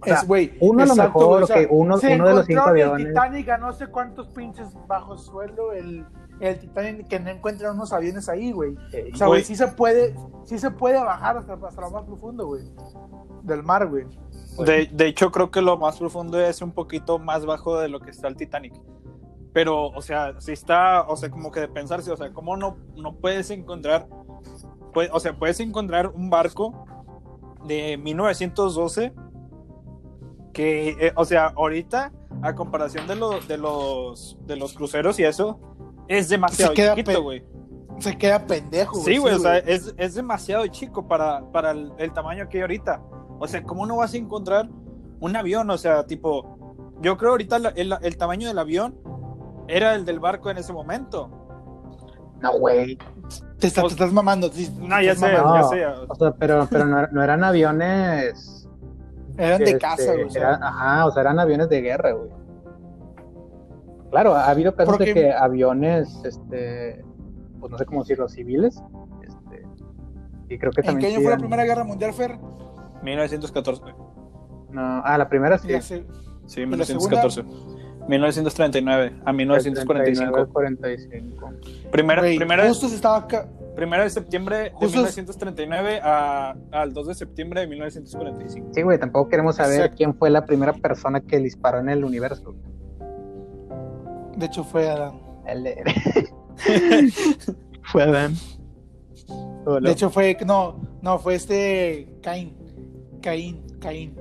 [0.00, 0.56] O sea, es, güey.
[0.60, 3.06] uno a lo exacto, mejor, o sea, uno- de los cinco el aviones.
[3.08, 6.04] Titanic a no sé cuántos pinches bajo suelo, el,
[6.48, 8.74] el Titanic, que no encuentran unos aviones ahí, güey.
[8.92, 9.44] eh, O sea, güey, Güey.
[9.44, 12.62] sí se puede, sí se puede bajar hasta, hasta lo más profundo, güey.
[13.42, 14.06] Del mar, güey.
[14.66, 18.00] De, de hecho, creo que lo más profundo es un poquito más bajo de lo
[18.00, 18.74] que está el Titanic.
[19.52, 22.76] Pero, o sea, si está, o sea, como que de pensarse, o sea, ¿cómo no,
[22.96, 24.06] no puedes encontrar,
[24.94, 26.84] pues, o sea, puedes encontrar un barco
[27.66, 29.12] de 1912
[30.52, 35.24] que, eh, o sea, ahorita, a comparación de, lo- de, los, de los cruceros y
[35.24, 35.58] eso,
[36.08, 37.44] es demasiado Se queda pe- chiquito, güey.
[37.98, 39.04] Se queda pendejo, güey.
[39.14, 42.62] Sí, güey, o sea, es, es demasiado chico para, para el, el tamaño que hay
[42.62, 43.00] ahorita.
[43.38, 44.68] O sea, ¿cómo no vas a encontrar
[45.20, 45.68] un avión?
[45.70, 48.96] O sea, tipo, yo creo ahorita el, el tamaño del avión
[49.68, 51.30] era el del barco en ese momento.
[52.40, 52.98] no, güey.
[53.58, 54.50] Te, está- te estás mamando.
[54.50, 55.70] te No, ya sé, mamando.
[55.72, 56.04] Ya sé.
[56.08, 58.68] O sea, pero, pero no, no eran aviones.
[59.38, 60.28] Eran de este, casa, güey.
[60.30, 60.42] sea.
[60.48, 62.30] eran- ajá, o sea, eran aviones de guerra, güey.
[64.12, 67.02] Claro, ha habido casos Porque- de que aviones, este,
[67.58, 68.80] pues no sé cómo decirlo, civiles,
[69.22, 69.66] este,
[70.50, 72.38] y creo que ¿En también qué año fue la Primera Guerra Mundial, Fer?
[73.02, 73.82] 1914.
[74.70, 75.72] No, ah, la primera sí.
[75.72, 76.04] La se-
[76.46, 77.42] Sí, la 1914.
[78.08, 80.48] 1939 a 1945.
[80.52, 81.50] 45.
[81.90, 83.48] Primera, primera, justo se estaba acá.
[83.76, 88.68] primera de septiembre de Justo- 1939 a, al 2 de septiembre de 1945.
[88.74, 89.96] Sí, güey, tampoco queremos saber Exacto.
[89.96, 92.54] quién fue la primera persona que disparó en el universo.
[94.36, 95.20] De hecho, fue Adán.
[95.46, 95.74] El-
[97.84, 98.34] fue Adán.
[99.82, 100.36] De hecho, fue.
[100.46, 102.18] No, no, fue este.
[102.22, 102.56] Caín.
[103.22, 104.16] Caín, Caín.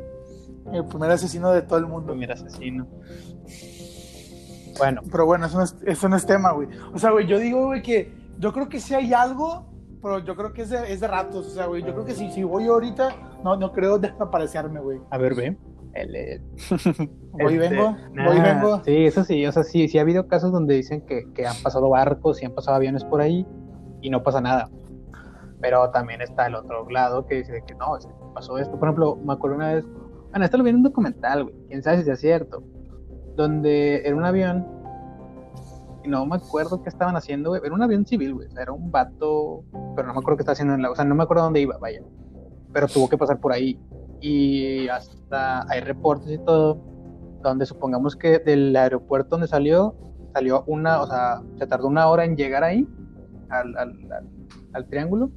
[0.72, 2.14] El primer asesino de todo el mundo.
[2.16, 2.88] mira, asesino.
[4.78, 6.68] Bueno, Pero bueno, eso no es, eso no es tema, güey.
[6.94, 9.66] O sea, güey, yo digo, güey, que yo creo que sí hay algo,
[10.02, 11.48] pero yo creo que es de, es de ratos.
[11.48, 15.00] O sea, güey, yo creo que si, si voy ahorita, no, no creo desaparecerme, güey.
[15.10, 15.58] a ver, ve.
[15.94, 16.42] El- el-
[17.34, 18.84] Voy y Este, vengo, nah, voy y vengo.
[18.84, 21.56] Sí, eso sí, o sea, sí, sí ha habido casos donde dicen que, que han
[21.64, 23.46] pasado barcos y han pasado aviones por ahí
[24.02, 24.70] y no pasa nada.
[25.62, 27.98] Pero también está el otro lado que dice que no,
[28.34, 28.78] pasó esto.
[28.78, 29.86] Por ejemplo, me acuerdo una vez,
[30.32, 32.64] bueno, esto lo vi en un documental, güey, quién sabe si es cierto,
[33.36, 34.68] donde era un avión,
[36.04, 38.64] y no me acuerdo qué estaban haciendo, güey, era un avión civil, güey, o sea,
[38.64, 39.64] era un vato,
[39.96, 41.62] pero no me acuerdo qué estaba haciendo en la, o sea, no me acuerdo dónde
[41.62, 42.02] iba, vaya,
[42.74, 43.80] pero tuvo que pasar por ahí
[44.22, 46.80] y hasta hay reportes y todo
[47.42, 49.96] donde supongamos que del aeropuerto donde salió
[50.34, 52.88] salió una, o sea, se tardó una hora en llegar ahí
[53.50, 54.30] al, al, al-
[54.74, 55.30] al triángulo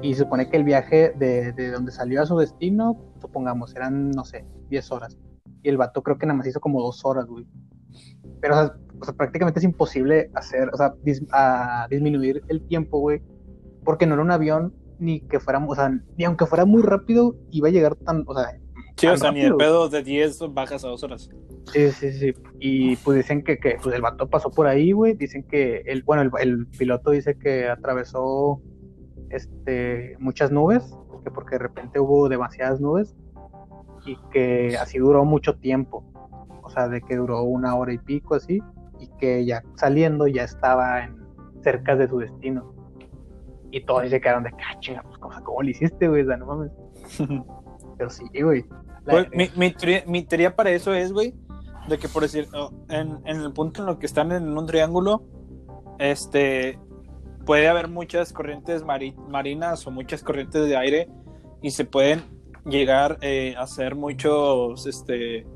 [0.00, 4.10] y se supone que el viaje de, de donde salió a su destino, supongamos, eran,
[4.12, 5.18] no sé, 10 horas
[5.62, 7.44] y el vato creo que nada más hizo como dos horas, güey.
[8.40, 12.62] Pero, o sea, o sea, prácticamente es imposible hacer, o sea, dis- a disminuir el
[12.62, 13.20] tiempo, güey,
[13.84, 17.36] porque no era un avión ni que fuera, o sea, ni aunque fuera muy rápido,
[17.50, 18.58] iba a llegar tan, o sea,
[18.98, 21.30] Sí, o sea, ni el pedo de 10 bajas a 2 horas.
[21.72, 22.34] Sí, sí, sí.
[22.58, 25.14] Y pues dicen que, que pues el vato pasó por ahí, güey.
[25.14, 28.60] Dicen que el, bueno, el, el piloto dice que atravesó
[29.30, 33.14] este muchas nubes, que porque de repente hubo demasiadas nubes
[34.04, 36.04] y que así duró mucho tiempo.
[36.64, 38.60] O sea, de que duró una hora y pico así,
[38.98, 41.16] y que ya saliendo ya estaba en
[41.62, 42.74] cerca de su destino.
[43.70, 46.22] Y todos se quedaron de "Ah, chinga, pues ¿cómo, cómo lo hiciste, güey?
[46.22, 46.70] O sea, no mames.
[47.98, 48.64] Pero sí, güey.
[49.04, 51.34] Pues, mi, mi, teoría, mi teoría para eso es, güey,
[51.88, 54.66] de que por decir, oh, en, en el punto en el que están en un
[54.66, 55.22] triángulo,
[55.98, 56.78] este,
[57.46, 61.08] puede haber muchas corrientes mari- marinas o muchas corrientes de aire
[61.62, 62.22] y se pueden
[62.66, 65.46] llegar eh, a hacer muchos, este,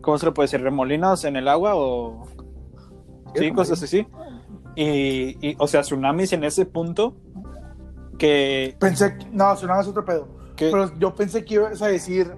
[0.00, 0.62] ¿cómo se le puede decir?
[0.62, 2.24] Remolinos en el agua o
[3.34, 4.06] sí, cosas así.
[4.76, 7.16] Y, y, o sea, tsunamis en ese punto
[8.18, 10.28] que, Pensé no, sonaba otro pedo.
[10.56, 12.30] que Pero yo pensé que ibas a decir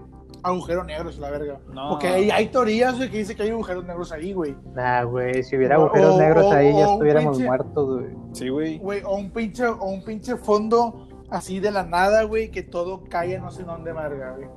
[0.43, 1.61] agujeros negros, la verga.
[1.73, 1.91] No.
[1.91, 4.57] Porque hay, hay teorías, que dice que hay agujeros negros ahí, güey.
[4.75, 8.01] Nah, güey, si hubiera agujeros o- negros o- ahí ya o un estuviéramos pinche- muertos,
[8.01, 8.17] güey.
[8.33, 8.79] Sí, güey.
[8.79, 13.05] Güey, o un pinche, o un pinche fondo así de la nada, güey, que todo
[13.09, 14.49] cae no sé dónde, verga, güey.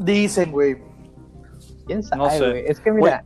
[0.00, 0.76] Dicen, güey.
[1.86, 2.38] ¿Quién sabe, No sé.
[2.50, 2.64] güey?
[2.66, 3.24] Es que mira...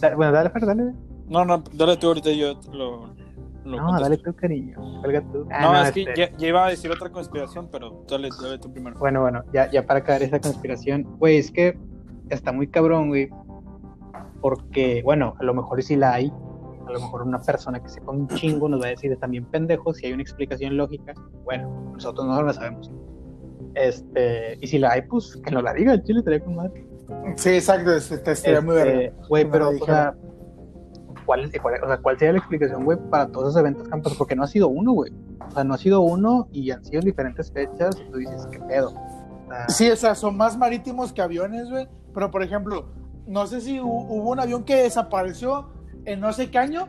[0.00, 0.92] da- Bueno, dale, Fer, dale.
[1.32, 3.06] No, no, dale tú ahorita yo lo.
[3.64, 4.02] lo No, contesto.
[4.02, 4.76] dale tú, cariño.
[5.32, 5.48] Tú.
[5.50, 8.58] Ah, No, es que este- ya, ya iba a decir otra conspiración, pero dale, dale
[8.58, 8.98] tú primero.
[8.98, 11.78] Bueno, bueno, ya, ya para acabar esa conspiración, güey, es que
[12.28, 13.30] está muy cabrón, güey,
[14.40, 16.32] porque, bueno, a lo mejor sí la hay,
[16.86, 19.94] a lo mejor una persona que sepa un chingo nos va a decir también pendejo,
[19.94, 21.14] si hay una explicación lógica,
[21.44, 22.90] bueno, nosotros no la sabemos.
[23.74, 26.86] Este, y si la hay, pues que nos la diga, el chile estaría con madre.
[27.36, 29.12] Sí, exacto, este, este, estaría muy verga.
[29.28, 30.14] Güey, pero, la o sea,
[31.24, 34.14] ¿cuál, cuál- o sea, ¿cuál sería la explicación, güey, para todos esos eventos campos?
[34.16, 35.12] Porque no ha sido uno, güey.
[35.48, 38.46] O sea, no ha sido uno y han sido en diferentes fechas y tú dices,
[38.50, 38.94] ¿qué pedo?
[39.68, 41.88] Sí, o sea, son más marítimos que aviones, güey.
[42.14, 42.86] Pero, por ejemplo,
[43.26, 45.68] no sé si hu- hubo un avión que desapareció
[46.04, 46.88] en no sé qué año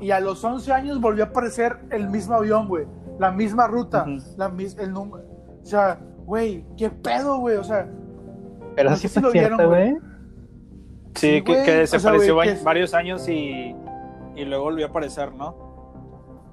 [0.00, 2.86] y a los 11 años volvió a aparecer el mismo avión, güey.
[3.18, 5.24] La misma ruta, la mis- el número.
[5.62, 7.56] O sea, güey, ¿qué pedo, güey?
[7.56, 7.88] O sea,
[8.76, 9.96] Pero No así sé si lo vieron, güey.
[11.14, 13.74] Sí, Sí, que, que o sea, desapareció güey, va- que- varios años y,
[14.36, 15.68] y luego volvió a aparecer, ¿no?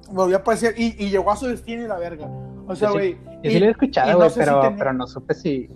[0.09, 2.27] volvió a aparecer y, y llegó a su destino y la verga.
[2.65, 3.17] O sea, Yo sí- güey.
[3.43, 5.33] Yo y- sí lo he escuchado, no güey, sé si pero, tenía- pero no supe
[5.33, 5.69] si,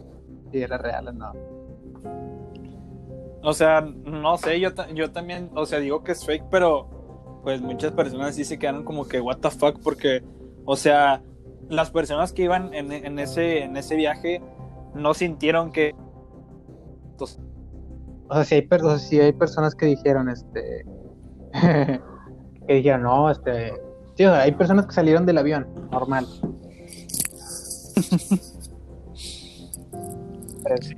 [0.51, 1.33] si era real o no.
[3.43, 7.59] O sea, no sé, yo, yo también, o sea, digo que es fake, pero pues
[7.61, 10.23] muchas personas sí se quedaron como que, what the fuck, porque,
[10.63, 11.21] o sea,
[11.69, 14.41] las personas que iban en, en ese, en ese viaje
[14.93, 15.95] no sintieron que...
[18.31, 20.85] O sea, si hay, personas que dijeron, este,
[22.65, 23.73] que dijeron, no, este,
[24.15, 26.25] sí, hay personas que salieron del avión, normal.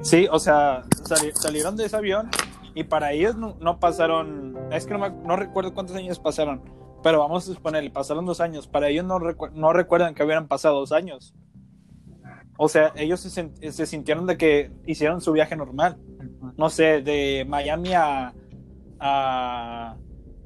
[0.02, 2.30] Sí, o sea, sali- salieron de ese avión
[2.76, 6.62] y para ellos no, pasaron, es que no, me- no recuerdo cuántos años pasaron,
[7.02, 10.48] pero vamos a suponer, pasaron dos años, para ellos no, recu- no recuerdan que hubieran
[10.48, 11.34] pasado dos años.
[12.58, 15.98] O sea, ellos se sintieron de que hicieron su viaje normal,
[16.58, 18.34] no sé, de Miami a,
[18.99, 19.97] a,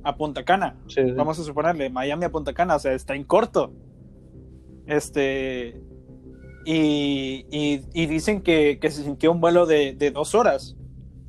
[0.03, 1.12] a Punta Cana, sí, sí.
[1.12, 3.71] vamos a suponerle, Miami a Punta Cana, o sea, está en corto.
[4.86, 5.81] Este.
[6.65, 10.75] Y, y- y dicen que, que se sintió un vuelo de, de dos horas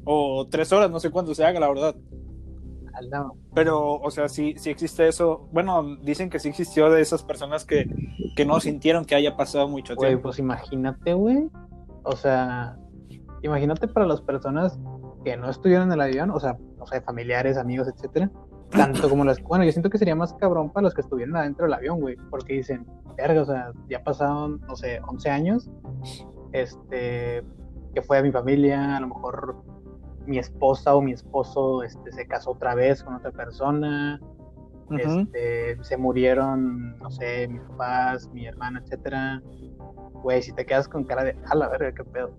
[0.05, 1.95] o tres horas, no sé cuánto se haga, la verdad.
[3.55, 5.49] Pero, o sea, sí, sí existe eso.
[5.53, 7.87] Bueno, dicen que sí existió de esas personas que,
[8.35, 10.23] que no sintieron que haya pasado mucho tiempo.
[10.25, 11.49] pues imagínate, güey.
[12.03, 12.77] O sea,
[13.43, 14.79] imagínate para las personas
[15.25, 18.31] que no estuvieron en el avión, o sea, no sé, familiares, amigos, etcétera.
[18.71, 19.43] Tanto como las.
[19.43, 22.17] Bueno, yo siento que sería más cabrón para los que estuvieron adentro del avión, güey.
[22.31, 25.71] Porque dicen, verga, o sea, ya pasaron, no sé, 11 años.
[26.53, 27.43] Este.
[27.95, 29.57] Que fue a mi familia, a lo mejor
[30.27, 34.21] mi esposa o mi esposo este, se casó otra vez con otra persona.
[34.91, 39.43] Este, se murieron, no sé, mis papás, mi hermana, etcétera.
[40.23, 42.31] Güey, si te quedas con cara de, a la verga, qué pedo.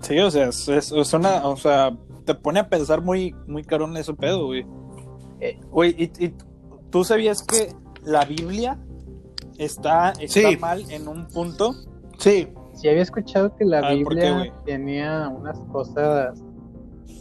[0.00, 3.62] Sí, o sea, es, es- es una, o sea, te pone a pensar muy, muy
[3.64, 4.66] carón ese pedo, güey.
[5.40, 5.58] Eh.
[5.70, 6.34] Güey, y, y
[6.90, 8.78] tú sabías que la Biblia
[9.58, 10.56] está, está Sí.
[10.56, 11.72] mal en un punto.
[12.18, 16.42] Sí, Sí había escuchado que la A ver, ¿por qué, Biblia tenía unas cosas,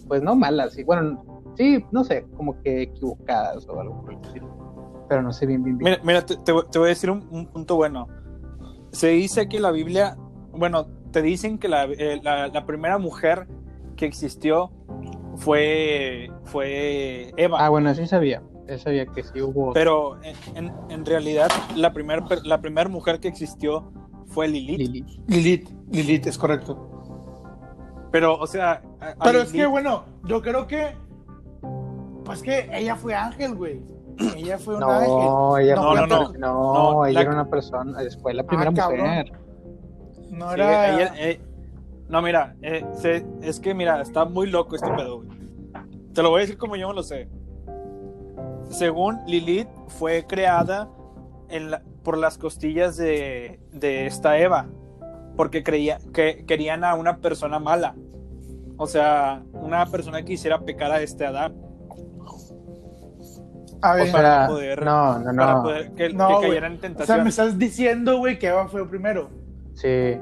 [0.08, 4.20] pues no malas, y bueno, sí, no sé, como que equivocadas o algo por el
[4.22, 5.06] estilo.
[5.10, 5.92] Pero no sé bien, bien, bien.
[5.92, 8.08] Mira, mira te, te voy te voy a decir un, un punto bueno.
[8.92, 10.16] Se dice que la Biblia,
[10.52, 13.48] bueno, te dicen que la, eh, la- la primera mujer
[13.96, 14.72] que existió
[15.38, 17.66] fue, fue Eva.
[17.66, 18.42] Ah, bueno, sí sabía.
[18.68, 19.74] Sí sabía que sí hubo.
[19.74, 23.92] Pero en, en- en realidad la primera la primer mujer que existió
[24.28, 24.78] fue Lilith.
[24.78, 25.22] Lili.
[25.28, 26.86] Lilith, Lilith, es correcto.
[28.12, 28.82] Pero, o sea...
[29.00, 30.96] a- a Pero es Lilith- que, bueno, yo creo que.
[32.26, 33.82] Pues que ella fue ángel, güey.
[34.36, 35.08] Ella fue un ángel.
[35.10, 36.34] No, ella No, fue no, no.
[36.34, 39.26] No, no, ella la- era una persona, fue la primera Ah, cabrón.
[40.40, 41.14] No Sí, era.
[41.18, 41.40] eh,
[42.08, 45.30] no, mira, eh, se- es que mira, está muy loco este pedo, güey.
[46.14, 47.28] Te lo voy a decir como yo me lo sé.
[48.70, 50.90] Según Lilith, fue creada
[51.50, 54.68] en la- por las costillas de, de esta Eva,
[55.36, 57.96] porque creía que querían a una persona mala.
[58.78, 61.54] O sea, una persona que hiciera pecar a este Adán.
[63.82, 65.64] A ver, O para sea, poder- no, no, Para no.
[65.64, 66.48] poder que, No, que güey.
[66.50, 67.24] cayera en o sea, tentación.
[67.24, 69.30] me estás diciendo, güey, que Eva fue primero.
[69.74, 70.20] Sí.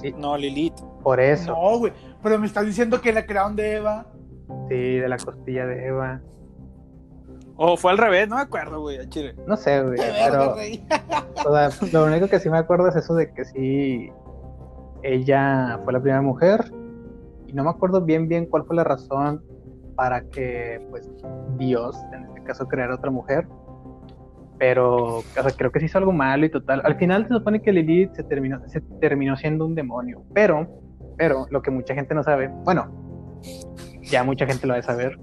[0.00, 0.74] Sí, No, Lilith.
[1.02, 1.52] por eso.
[1.52, 1.92] No, güey.
[2.22, 4.06] Pero me estás diciendo que la crearon de Eva.
[4.68, 6.20] Sí, de la costilla de Eva.
[7.56, 9.34] O fue al revés, no me acuerdo, güey, chile.
[9.46, 9.98] No sé, güey.
[10.24, 10.54] Pero,
[11.46, 14.10] o sea, lo único que sí me acuerdo es eso de que sí.
[15.02, 16.72] ella fue la primera mujer
[17.46, 19.42] y no me acuerdo bien bien cuál fue la razón
[19.94, 21.10] para que pues
[21.58, 23.46] Dios en este caso creara otra mujer
[24.60, 27.62] pero o sea, creo que se hizo algo malo y total al final se supone
[27.62, 30.68] que Lilith se terminó se terminó siendo un demonio pero
[31.16, 33.40] pero lo que mucha gente no sabe bueno
[34.02, 35.18] ya mucha gente lo debe saber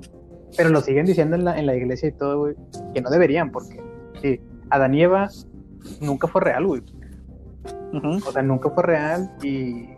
[0.58, 2.56] pero lo siguen diciendo en la, en la iglesia y todo güey,
[2.96, 3.80] que no deberían porque
[4.24, 5.30] sí Adán y Eva
[6.02, 6.82] nunca fue real güey
[7.94, 9.90] o sea, nunca fue real y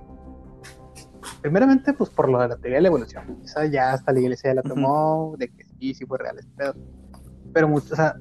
[1.42, 3.40] primeramente pues por lo de la teoría de la evolución.
[3.44, 6.50] Esa ya hasta la iglesia ya la tomó, de que sí, sí fue real ese
[6.56, 6.76] pedo.
[7.54, 8.16] Pero mucho, o sea,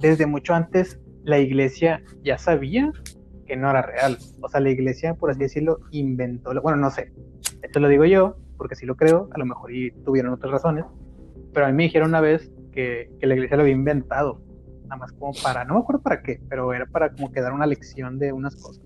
[0.00, 2.92] desde mucho antes la iglesia ya sabía
[3.46, 4.18] que no era real.
[4.40, 7.12] O sea, la iglesia, por así decirlo, inventó, bueno, no sé,
[7.62, 10.84] esto lo digo yo, porque sí lo creo, a lo mejor y tuvieron otras razones,
[11.52, 14.40] pero a mí me dijeron una vez que, que la iglesia lo había inventado,
[14.84, 17.52] nada más como para, no me acuerdo para qué, pero era para como que dar
[17.52, 18.82] una lección de unas cosas.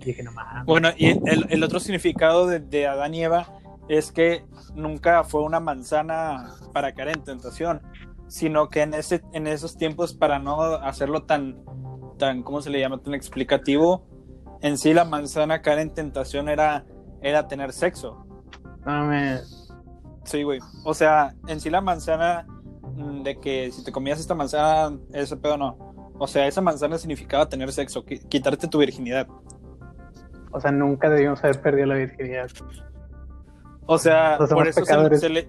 [0.00, 0.64] Y dije, no mames.
[0.64, 3.46] Bueno, y el, el otro significado de, de Adán y Eva
[3.88, 7.80] es que nunca fue una manzana para caer en tentación,
[8.32, 11.62] sino que en, ese, en esos tiempos, para no hacerlo tan,
[12.18, 12.96] tan, ¿cómo se le llama?
[13.02, 14.06] Tan explicativo,
[14.62, 16.86] en sí la manzana caer en tentación era,
[17.20, 18.24] era tener sexo.
[18.86, 19.10] No.
[20.24, 20.60] Sí, güey.
[20.84, 22.46] O sea, en sí la manzana
[22.96, 25.76] mm, de que si te comías esta manzana, ese pedo no.
[26.18, 29.26] O sea, esa manzana significaba tener sexo, qui- quitarte tu virginidad.
[30.52, 32.48] O sea, nunca debíamos haber perdido la virginidad.
[33.84, 35.48] O sea, por eso se, se le,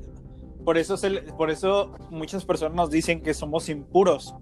[0.65, 4.35] por eso se le- por eso muchas personas nos dicen que somos impuros.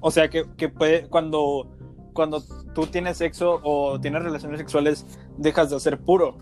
[0.00, 1.68] O sea, que, que puede cuando
[2.12, 2.40] cuando
[2.74, 5.04] tú tienes sexo o tienes relaciones sexuales
[5.36, 6.38] dejas de ser puro.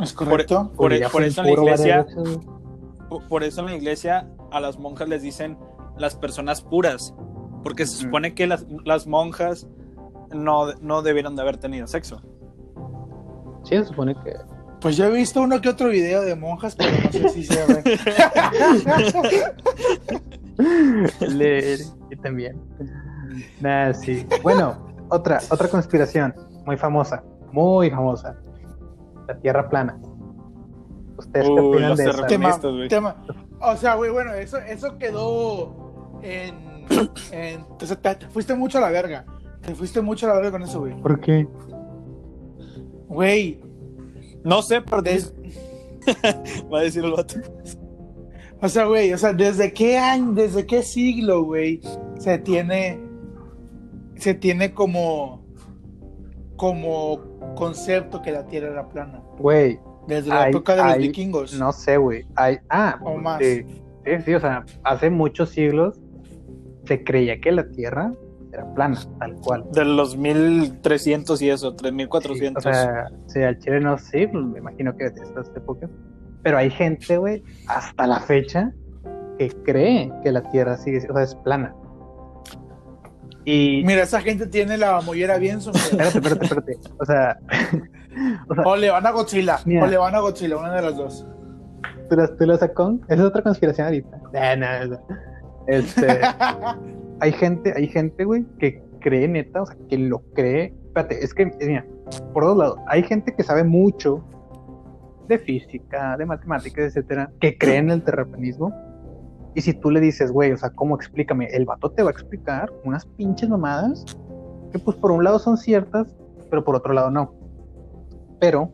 [0.00, 0.70] ¿Es correcto?
[0.76, 2.06] Por, ya por fue eso en la iglesia,
[3.08, 5.56] por- por eso en la iglesia a las monjas les dicen
[5.96, 7.14] las personas puras,
[7.64, 9.66] porque se supone que las, las monjas
[10.30, 12.20] no, no debieron de haber tenido sexo.
[13.64, 14.34] Sí, se supone que.
[14.80, 17.64] Pues yo he visto uno que otro video de monjas, pero no sé si se
[17.66, 17.98] ve.
[21.28, 21.78] Leer,
[22.10, 22.60] yo también.
[23.60, 24.26] Nah, sí.
[24.42, 28.36] Bueno, otra, otra conspiración muy famosa, muy famosa.
[29.26, 29.98] La Tierra plana.
[31.16, 32.26] ¿Ustedes qué Uy, opinan los de eso?
[32.88, 33.16] tema.
[33.60, 36.54] O sea, güey, bueno, eso, eso quedó en,
[37.32, 39.24] en- o sea, te, te fuiste mucho a la verga.
[39.60, 40.94] Te fuiste mucho a la verga con eso, güey.
[41.02, 41.46] ¿Por qué?
[43.08, 43.60] Güey,
[44.44, 45.34] No sé, pero des-
[46.72, 47.34] va a decir el vato.
[48.60, 51.80] o sea, güey, o sea, ¿desde qué año, desde qué siglo, güey,
[52.18, 53.00] se tiene,
[54.16, 55.44] se tiene como,
[56.56, 57.20] como
[57.56, 59.22] concepto que la Tierra era plana?
[59.38, 61.52] Güey, Desde la Hay- época de los hay- vikingos.
[61.58, 62.24] no sé, güey.
[62.34, 63.38] Hay, ah, O más.
[63.42, 63.62] Sí,
[64.04, 66.00] sí, sí, o sea, hace muchos siglos
[66.86, 68.14] se creía que la Tierra
[68.52, 69.64] era plana, tal cual.
[69.72, 72.64] De los 1300 y eso, Sí, 3400.
[72.64, 75.90] o sea, sí, al chile no pues, me imagino que de estas épocas.
[76.42, 78.72] Pero hay gente, güey, hasta la fecha,
[79.38, 81.74] que cree que la Tierra sigue, o sea, es plana.
[83.44, 83.82] Y.
[83.84, 85.58] Mira, esa gente tiene la mollera bien.
[85.58, 86.78] Espérate, espérate, espérate.
[86.98, 87.38] O sea,
[88.48, 89.84] o sea O le van a Godzilla, Mira.
[89.84, 91.26] o le van a Godzilla, una de las dos.
[92.10, 92.98] tú la, tú la sacó.
[93.08, 94.20] Esa es otra conspiración ahorita.
[94.32, 95.06] No, no, no.
[95.66, 96.20] Este.
[97.20, 100.74] hay gente, hay gente, güey, que cree neta, o sea, que lo cree.
[100.86, 101.84] Espérate, es que, mira,
[102.32, 104.24] por dos lados, hay gente que sabe mucho
[105.28, 108.72] de física, de matemáticas, etcétera, que cree en el terraplanismo.
[109.54, 111.46] Y si tú le dices, güey, o sea, ¿cómo explícame?
[111.46, 114.04] El vato te va a explicar unas pinches mamadas
[114.72, 116.16] que, pues, por un lado son ciertas,
[116.50, 117.34] pero por otro lado no.
[118.40, 118.70] Pero,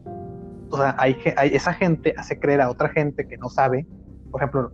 [0.70, 3.86] o sea, hay, hay- esa gente hace creer a otra gente que no sabe,
[4.30, 4.72] por ejemplo,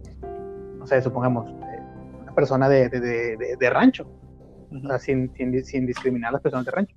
[0.79, 1.51] no sé, supongamos,
[2.35, 4.07] persona de, de, de- de- de rancho,
[4.71, 6.97] o sea, sin, sin, sin discriminar a las personas de rancho.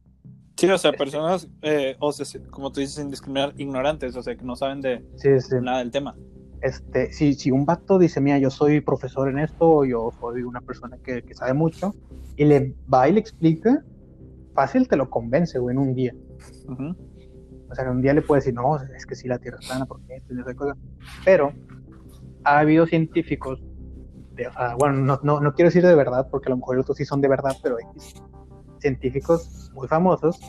[0.56, 4.36] Sí, o sea, personas, eh, o sea, como tú dices, sin discriminar, ignorantes, o sea,
[4.36, 5.56] que no saben de Sí, sí.
[5.62, 6.16] nada del tema.
[6.62, 10.44] Este, si, si un vato dice, mira, yo soy profesor en esto, o yo soy
[10.44, 11.94] una persona que, que sabe mucho,
[12.38, 13.84] y le va y le explica,
[14.54, 16.14] fácil te lo convence, güey, en un día.
[16.70, 16.96] Ujú.
[17.70, 19.68] O sea, en un día le puede decir, no, es que sí, la Tierra es
[19.68, 20.78] plana, porque esto y esa cosa.
[21.26, 21.52] Pero
[22.46, 23.62] ha habido científicos,
[24.36, 26.80] de, o sea, bueno, no, no, no quiero decir de verdad, porque a lo mejor
[26.80, 28.16] otros sí son de verdad, pero X,
[28.80, 30.40] científicos muy famosos,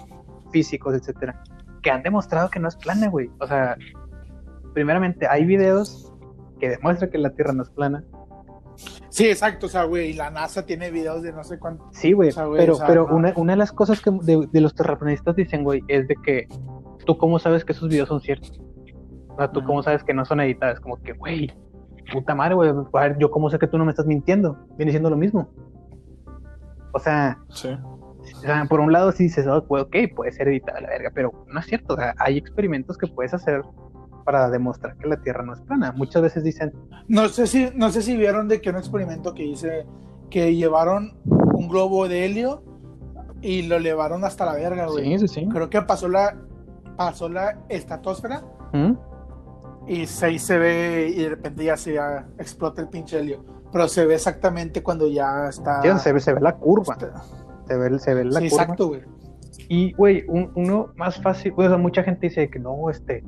[0.50, 1.42] físicos, etcétera,
[1.82, 3.30] que han demostrado que no es plana, güey.
[3.40, 3.76] O sea,
[4.72, 6.12] primeramente, hay videos
[6.58, 8.04] que demuestran que la Tierra no es plana.
[9.08, 11.88] Sí, exacto, o sea, güey, la NASA tiene videos de no sé cuánto.
[11.92, 13.14] Sí, güey, O sea, güey, pero, o sea, pero no.
[13.14, 16.48] una, una de las cosas que de, de los terraplanistas dicen, güey, es de que
[17.04, 18.60] tú cómo sabes que esos videos son ciertos.
[19.28, 20.80] O sea, tú cómo sabes que no son editados.
[20.80, 21.52] Como que, güey,
[22.12, 24.66] puta madre, güey, a ver, yo cómo sé que tú no me estás mintiendo.
[24.76, 25.48] Viene siendo lo mismo.
[26.92, 27.76] O sea, Sí.
[28.36, 31.44] O sea, por un lado sí dices, oh, ok, puede ser hereditario la verga, pero
[31.46, 31.94] no es cierto.
[31.94, 33.62] O sea, hay experimentos que puedes hacer
[34.24, 35.92] para demostrar que la Tierra no es plana.
[35.92, 36.72] Muchas veces dicen,
[37.06, 39.86] No sé si, no sé si vieron de que un experimento que hice,
[40.30, 42.62] que llevaron un globo de helio
[43.42, 45.18] y lo llevaron hasta la verga, güey.
[45.18, 45.48] sí, sí, sí.
[45.48, 46.36] Creo que pasó la,
[46.96, 48.42] pasó la estratosfera
[48.72, 48.92] ¿Mm?
[49.86, 53.44] Y se, ahí se ve y de repente ya se ya explota el pinche helio.
[53.72, 55.82] Pero se ve exactamente cuando ya está.
[55.82, 57.22] Sí, se, ve, se ve la curva, está-
[57.66, 58.62] se ve, se ve la sí, curva.
[58.62, 59.02] exacto, güey.
[59.68, 63.24] Y, güey, un- uno más fácil, pues, o sea, mucha gente dice que no, este,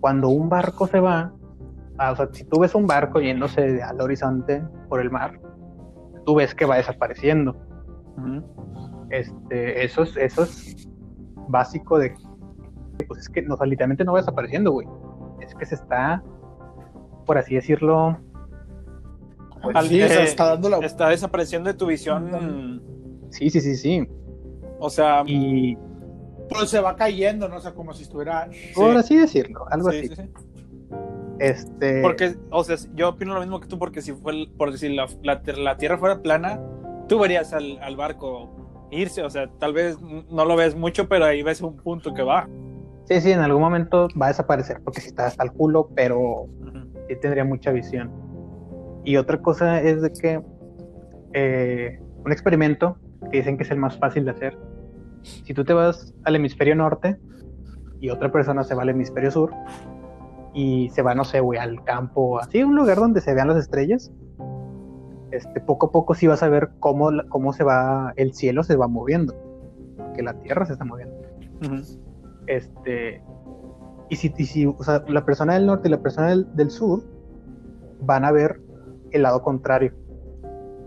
[0.00, 1.32] cuando un barco se va,
[1.98, 5.38] ah, o sea, si tú ves un barco yéndose al horizonte por el mar,
[6.24, 7.56] tú ves que va desapareciendo.
[9.10, 10.88] Este, eso es, eso es
[11.48, 12.14] básico de,
[13.08, 14.86] pues es que, no, o sea, literalmente no va desapareciendo, güey.
[15.40, 16.22] Es que se está,
[17.26, 18.18] por así decirlo,
[19.62, 20.78] pues, Al- Sí, eh, está dando la.
[20.78, 22.82] Está desapareciendo de tu visión.
[23.30, 24.08] sí, sí, sí, sí.
[24.78, 25.76] O sea, Y,
[26.48, 27.56] Pero se va cayendo, ¿no?
[27.56, 28.48] O sea, como si estuviera.
[28.74, 30.08] por así decirlo, algo sí, así.
[30.08, 30.30] sí, sí.
[31.38, 34.72] Este, Porque, o sea, yo opino lo mismo que tú, porque si fue, el- por
[34.72, 36.60] decir, la, la, la Tierra fuera plana,
[37.08, 41.24] tú verías al, al barco irse, o sea, tal vez no lo ves mucho, pero
[41.24, 42.48] ahí ves un punto que va.
[43.10, 46.46] Sí, sí, en algún momento va a desaparecer porque si está hasta el culo, pero
[47.08, 48.08] sí tendría mucha visión.
[49.04, 50.40] Y otra cosa es de que
[51.32, 52.98] eh, un experimento
[53.32, 54.56] que dicen que es el más fácil de hacer,
[55.22, 57.18] si tú te vas al hemisferio norte
[57.98, 59.52] y otra persona se va al hemisferio sur
[60.54, 63.56] y se va, no sé, güey, al campo, así, un lugar donde se vean las
[63.56, 64.12] estrellas,
[65.32, 68.76] este, poco a poco sí vas a ver cómo, cómo se va, el cielo se
[68.76, 69.34] va moviendo,
[70.14, 71.16] que la tierra se está moviendo.
[72.50, 73.22] Este,
[74.08, 76.70] y si, y si, o sea, la persona del norte y la persona del, del
[76.70, 77.04] sur
[78.00, 78.60] van a ver
[79.12, 79.92] el lado contrario.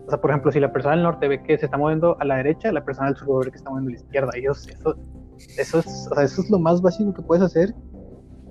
[0.06, 2.26] O sea, por ejemplo, si la persona del norte ve que se está moviendo a
[2.26, 4.30] la derecha, la persona del sur va a ver que está moviendo a la izquierda.
[4.36, 4.96] Ellos, eso,
[5.58, 7.74] eso, es, o sea, eso es lo más básico que puedes hacer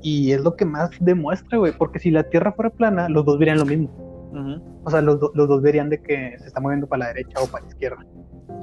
[0.00, 3.38] y es lo que más demuestra, güey, porque si la Tierra fuera plana, los dos
[3.38, 3.90] verían lo mismo.
[4.84, 7.38] O sea, los, do- los dos verían de que se está moviendo para la derecha
[7.42, 8.04] o para la izquierda.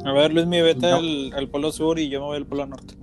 [0.06, 0.98] A ver, Luis, mi vete No.
[0.98, 2.96] al, al polo sur y yo me voy al polo norte.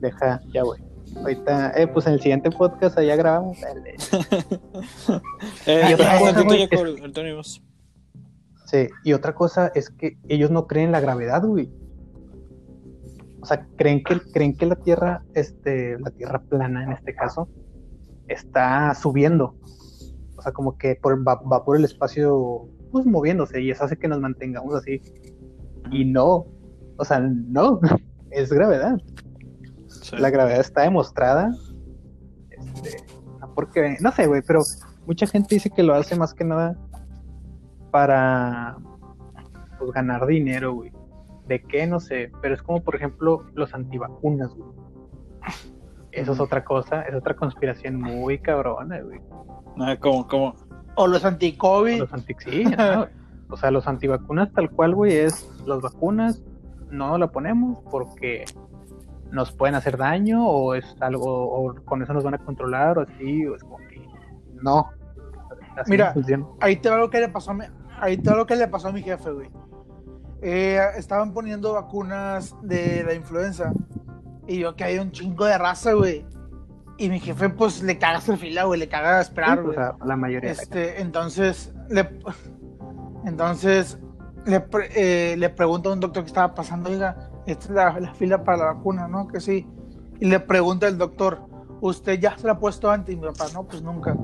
[0.00, 0.80] Deja, ya, güey.
[1.16, 3.58] Ahorita, eh, pues en el siguiente podcast allá grabamos.
[3.60, 3.96] Dale.
[5.66, 6.68] Eh, Y otra cosa, güey,
[7.40, 7.62] es-.
[8.66, 11.70] Sí, y otra cosa es que ellos no creen en la gravedad, güey.
[13.40, 17.48] O sea, creen que, creen que la Tierra, este, la Tierra plana en este caso,
[18.26, 19.54] está subiendo.
[20.36, 23.96] O sea, como que por, va, va por el espacio, pues moviéndose, y eso hace
[23.96, 25.00] que nos mantengamos así.
[25.90, 26.46] Y no,
[26.98, 27.80] o sea, no,
[28.30, 29.00] es gravedad.
[30.08, 30.16] Sí.
[30.16, 31.50] La gravedad está demostrada.
[32.50, 33.04] Este,
[33.40, 34.60] no porque, no sé, güey, pero
[35.06, 36.76] mucha gente dice que lo hace más que nada
[37.90, 38.78] para
[39.78, 40.92] pues, ganar dinero, güey.
[41.46, 41.86] ¿De qué?
[41.86, 44.70] No sé, pero es como, por ejemplo, los antivacunas, güey.
[46.12, 49.20] Eso es otra cosa, es otra conspiración muy cabrona, güey.
[49.78, 50.54] Ah, como, como,
[50.96, 51.98] O los anti-COVID.
[51.98, 53.06] Los anti sí, ¿no?
[53.50, 56.42] O sea, los antivacunas tal cual, güey, es las vacunas
[56.90, 58.44] no la ponemos porque
[59.30, 63.02] nos pueden hacer daño o es algo, o con eso nos van a controlar o
[63.02, 64.06] así, o es como que
[64.62, 64.90] no.
[65.76, 66.56] Así Mira, no.
[66.60, 67.64] Ahí te va lo que le pasó a mi,
[68.00, 69.50] ahí te va lo que le pasó a mi jefe, güey.
[70.40, 73.72] Eh, estaban poniendo vacunas de la influenza.
[74.46, 76.24] Y yo que hay un chingo de raza, güey.
[76.96, 78.80] Y mi jefe, pues, le caga hacer fila, güey.
[78.80, 79.76] Le caga esperar, o güey.
[80.04, 82.08] la mayoría Este, entonces, le,
[83.24, 83.98] entonces,
[84.46, 84.64] le,
[84.94, 88.44] eh, le pregunto a un doctor que estaba pasando, oiga, esta es la, la fila
[88.44, 89.26] para la vacuna, ¿no?
[89.28, 89.66] Que sí.
[90.20, 91.40] Y le pregunta el doctor,
[91.80, 93.16] ¿usted ya se la ha puesto antes?
[93.16, 94.16] Mi papá, no, pues nunca.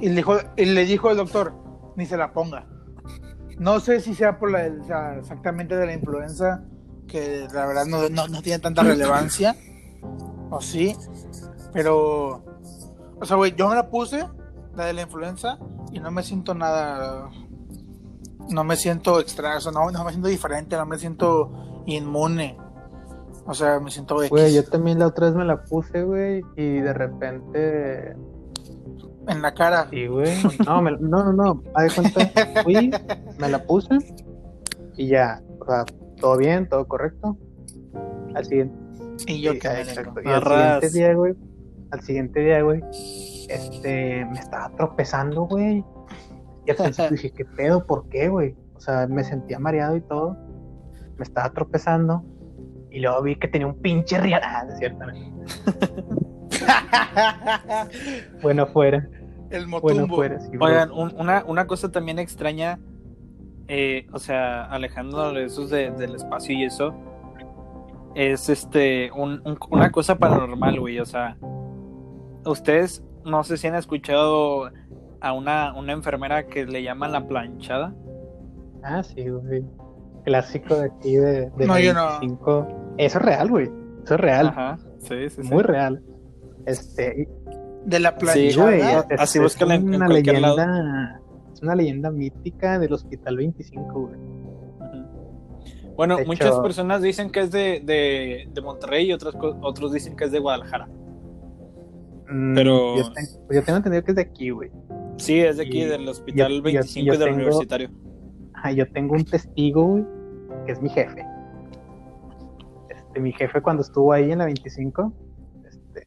[0.00, 1.54] Y le dijo, y le dijo el doctor,
[1.96, 2.66] ni se la ponga.
[3.58, 4.66] No sé si sea por la,
[5.16, 6.62] exactamente de la influenza,
[7.08, 9.56] que la verdad no, no, no tiene tanta relevancia,
[10.50, 10.96] o sí,
[11.72, 12.44] pero,
[13.20, 14.24] o sea, güey, yo me la puse,
[14.76, 15.58] la de la influenza,
[15.90, 17.30] y no me siento nada,
[18.50, 22.56] no me siento extra, o sea, no, no me siento diferente, no me siento inmune,
[23.46, 26.42] o sea, me siento X Güey, yo también la otra vez me la puse, güey,
[26.56, 28.14] y de repente
[29.28, 29.88] en la cara.
[29.90, 30.30] Sí, güey.
[30.66, 31.62] No, me- no, no, no.
[31.74, 32.90] Haz de cuenta, fui,
[33.38, 33.90] me la puse
[34.96, 35.42] y ya.
[35.60, 35.84] O sea,
[36.20, 37.36] todo bien, todo correcto.
[38.34, 38.74] Al siguiente.
[39.26, 40.20] Y yo sí, que me exacto.
[40.24, 40.42] Y al
[40.80, 41.34] siguiente día, güey.
[41.90, 42.82] Al siguiente día, güey.
[43.48, 45.84] Este, me estaba tropezando, güey.
[46.66, 47.86] Y al principio dije, ¿qué pedo?
[47.86, 48.54] ¿Por qué, güey?
[48.76, 50.36] O sea, me sentía mareado y todo.
[51.18, 52.24] Me estaba tropezando.
[52.90, 54.40] Y luego vi que tenía un pinche rial.
[54.42, 55.04] Ah, no es cierto.
[55.06, 55.12] no.
[58.42, 59.08] Bueno, fuera.
[59.50, 60.16] el Bueno, motumbo.
[60.16, 60.40] fuera.
[60.40, 60.72] sí, güey.
[60.72, 62.78] Oigan, un- una, una cosa también extraña,
[63.66, 66.94] eh, o sea, alejándonos de esos de- del espacio y eso,
[68.14, 70.98] es este un- un- una cosa paranormal, güey.
[71.00, 71.36] O sea,
[72.44, 74.70] ustedes no sé si han escuchado
[75.20, 77.94] a una, una enfermera que le llaman la planchada.
[78.82, 79.64] Ah, sí, güey.
[80.28, 82.06] Clásico de aquí de, de No, la yo no.
[82.20, 82.94] 25.
[82.98, 83.70] Eso es real, güey.
[84.04, 84.46] Eso es real.
[84.48, 84.78] Ajá.
[85.00, 85.48] Sí, sí, sí.
[85.52, 86.02] Muy real.
[86.66, 87.28] Este,
[87.84, 88.64] De la Sí, planchada.
[88.66, 91.20] güey, es- así en- en una cualquier leyenda, lado.
[91.54, 94.14] es una leyenda mítica del Hospital 25, güey.
[95.96, 99.92] Bueno, De muchas hecho- personas dicen que es de, de, de Monterrey y otros, otros
[99.92, 100.86] dicen que es de Guadalajara.
[102.30, 104.70] Mm, Pero- Yo, te- yo tengo entendido que es de aquí, güey.
[105.16, 107.90] Sí, es de aquí, Y- del Hospital yo- yo- 25 yo y del tengo- Universitario.
[108.54, 110.04] Ajá, yo tengo un testigo, güey,
[110.68, 111.24] que es mi jefe.
[112.90, 115.14] Este, mi jefe cuando estuvo ahí en la 25,
[115.66, 116.06] este,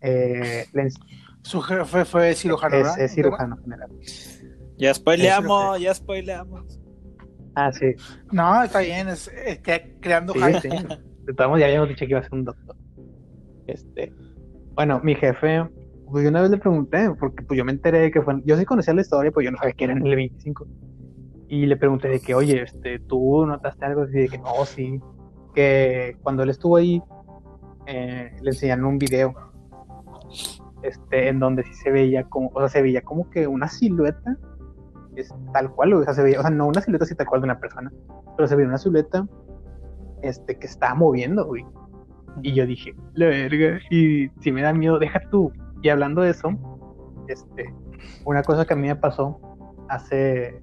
[0.00, 0.88] eh, le
[1.42, 3.90] Su jefe fue cirujano, es, es cirujano general.
[4.78, 6.80] Ya spoileamos, es ya spoileamos.
[7.54, 7.94] Ah, sí,
[8.32, 10.68] No, está bien, es, es que creando sí, sí.
[11.26, 12.76] De todos modos, ya habíamos dicho que iba a ser un doctor.
[13.66, 14.10] Este,
[14.72, 15.68] bueno, mi jefe,
[16.10, 18.56] pues yo una vez le pregunté, porque pues yo me enteré de que fue, yo
[18.56, 20.66] sí conocía la historia, pues yo no sabía que era en el 25.
[21.50, 24.04] Y le pregunté de que, oye, este, ¿tú notaste algo?
[24.04, 25.00] Y de que no, sí.
[25.52, 27.02] Que cuando él estuvo ahí,
[27.86, 29.34] eh, le enseñaron un video,
[30.84, 34.38] este, en donde sí se veía como, o sea, se veía como que una silueta,
[35.16, 37.40] es tal cual, o sea, se veía, o sea, no una silueta así tal cual
[37.40, 37.92] de una persona,
[38.36, 39.26] pero se veía una silueta,
[40.22, 41.66] este, que estaba moviendo, güey.
[42.42, 45.52] Y yo dije, la verga, y si me da miedo, deja tú.
[45.82, 46.50] Y hablando de eso,
[47.26, 47.74] este,
[48.24, 49.40] una cosa que a mí me pasó
[49.88, 50.62] hace,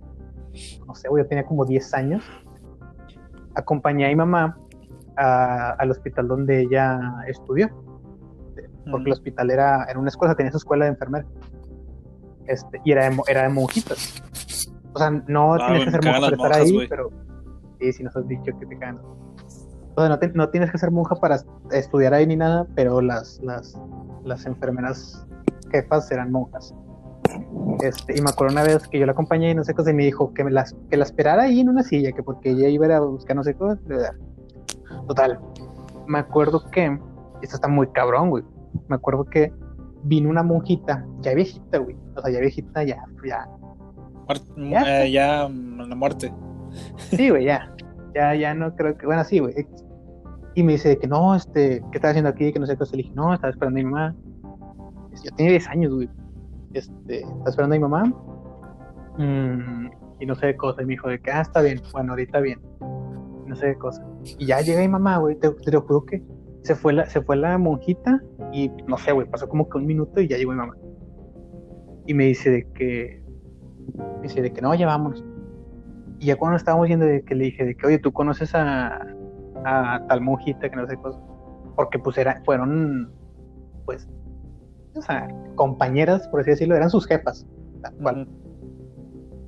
[0.86, 2.24] no sé, yo tenía como 10 años,
[3.56, 4.58] acompañé a mi mamá
[5.16, 7.70] a- al hospital donde ella estudió,
[8.90, 11.26] porque el hospital era, era una escuela, tenía su escuela de enfermera,
[12.46, 14.22] este, y era de, era de monjitas.
[14.94, 16.88] O sea, no Ah, tienes que ser monja para estar monjas, ahí, güey.
[16.88, 17.12] pero
[17.80, 19.00] sí, si nos has dicho que te cagan.
[19.96, 21.40] O sea, no, te- no tienes que ser monja para
[21.72, 23.76] estudiar ahí ni nada, pero las, las,
[24.24, 25.26] las enfermeras
[25.72, 26.74] jefas eran monjas.
[27.84, 29.94] Este, y me acuerdo una vez que yo la acompañé y no sé qué, y
[29.94, 32.68] me dijo que, me las, que la esperara ahí en una silla, que porque ella
[32.68, 33.64] iba a buscar no sé qué.
[33.64, 34.16] bla.
[35.08, 35.40] Total,
[36.08, 36.98] me acuerdo que,
[37.42, 38.44] esto está muy cabrón, güey.
[38.88, 39.54] Me acuerdo que
[40.04, 41.96] vino una monjita, ya viejita, güey.
[42.16, 43.48] O sea, ya viejita, ya, ya,
[44.58, 45.04] Ya.
[45.04, 46.34] eh, ya, la muerte.
[47.12, 47.74] Sí, güey, ya.
[48.14, 49.06] Ya, ya no creo que.
[49.06, 49.54] Bueno, sí, güey.
[50.56, 52.52] Y me dice que no, este, ¿qué estás haciendo aquí?
[52.52, 52.84] Que no sé qué.
[52.92, 54.16] Le dije, no, estaba esperando a mi mamá.
[55.24, 56.10] Yo tenía 10 años, güey.
[56.74, 58.04] Este, estaba esperando a mi mamá.
[59.18, 59.90] Mm,
[60.20, 60.82] y no sé qué cosa.
[60.82, 61.82] Y me dijo de que, ah, está bien.
[61.92, 62.60] Bueno, ahorita bien.
[63.46, 64.06] No sé qué cosa.
[64.24, 65.36] Y ya llega mi mamá, güey.
[65.36, 66.24] Te, lo juro que
[66.62, 68.22] se fue, la, se fue la monjita.
[68.52, 70.76] Y no sé, güey, pasó como que un minuto y ya llegó mi mamá.
[72.06, 73.24] Y me dice de que.
[74.18, 75.24] Me dice de que no, ya vámonos.
[76.20, 79.06] Y ya cuando estábamos yendo, de que le dije de que, oye, ¿tú conoces a,
[79.64, 81.20] tal monjita que no sé cosa?
[81.76, 83.12] Porque pues era, fueron,
[83.86, 84.10] pues,
[84.98, 87.46] o sea, compañeras, por así decirlo, eran sus jefas,
[87.82, 88.22] tal cual.
[88.24, 88.32] Ujú.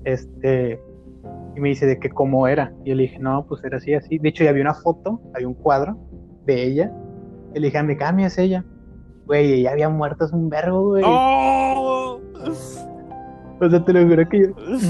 [0.05, 0.79] Este,
[1.55, 2.73] y me dice de que cómo era.
[2.83, 4.17] Y yo le dije, no, pues era así, así.
[4.17, 5.97] De hecho, ya había una foto, había un cuadro
[6.45, 6.91] de ella.
[7.53, 8.63] Y le dije, me cambia, es ella.
[9.25, 11.03] Güey, ella había muerto hace un verbo, güey.
[11.05, 12.19] ¡Oh!
[13.61, 14.47] O sea, te lo juro que yo,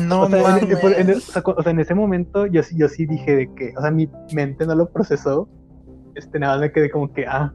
[0.07, 0.83] No o, sea, en, mames.
[0.83, 3.35] en- en- o sea, cu- o sea, en ese momento yo, sí- yo sí dije
[3.35, 5.49] de que, o sea, mi mente no lo procesó.
[6.13, 7.51] Este, nada más me quedé como que, ah.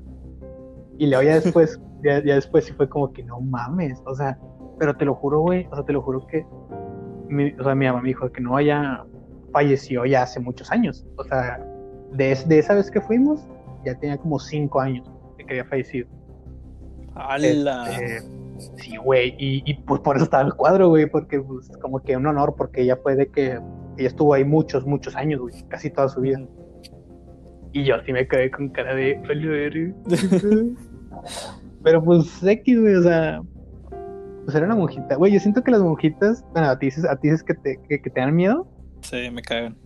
[0.98, 4.38] Y luego ya después, ya, ya después sí fue como que, no mames, o sea,
[4.78, 6.46] pero te lo juro, güey, o sea, te lo juro que,
[7.28, 9.04] mi, o sea, mi mamá me dijo que no, ella
[9.52, 11.06] falleció ya hace muchos años.
[11.16, 11.64] O sea,
[12.12, 13.46] de, de esa vez que fuimos,
[13.84, 16.08] ya tenía como cinco años de que había fallecido.
[17.14, 17.90] ¡Hala!
[17.90, 18.28] Este,
[18.76, 22.16] sí, güey, y, y, pues por eso estaba el cuadro, güey, porque pues como que
[22.16, 23.60] un honor, porque ella puede que
[23.96, 26.40] ella estuvo ahí muchos, muchos años, güey, casi toda su vida.
[27.72, 29.20] Y yo sí me quedé con cara de.
[31.84, 33.40] Pero pues X, güey, o sea,
[34.44, 35.14] pues era una monjita.
[35.16, 37.80] Güey, yo siento que las monjitas, bueno, a ti dices, a ti dices que te,
[37.88, 38.66] que, que te dan miedo.
[39.02, 39.76] Sí, me cagan.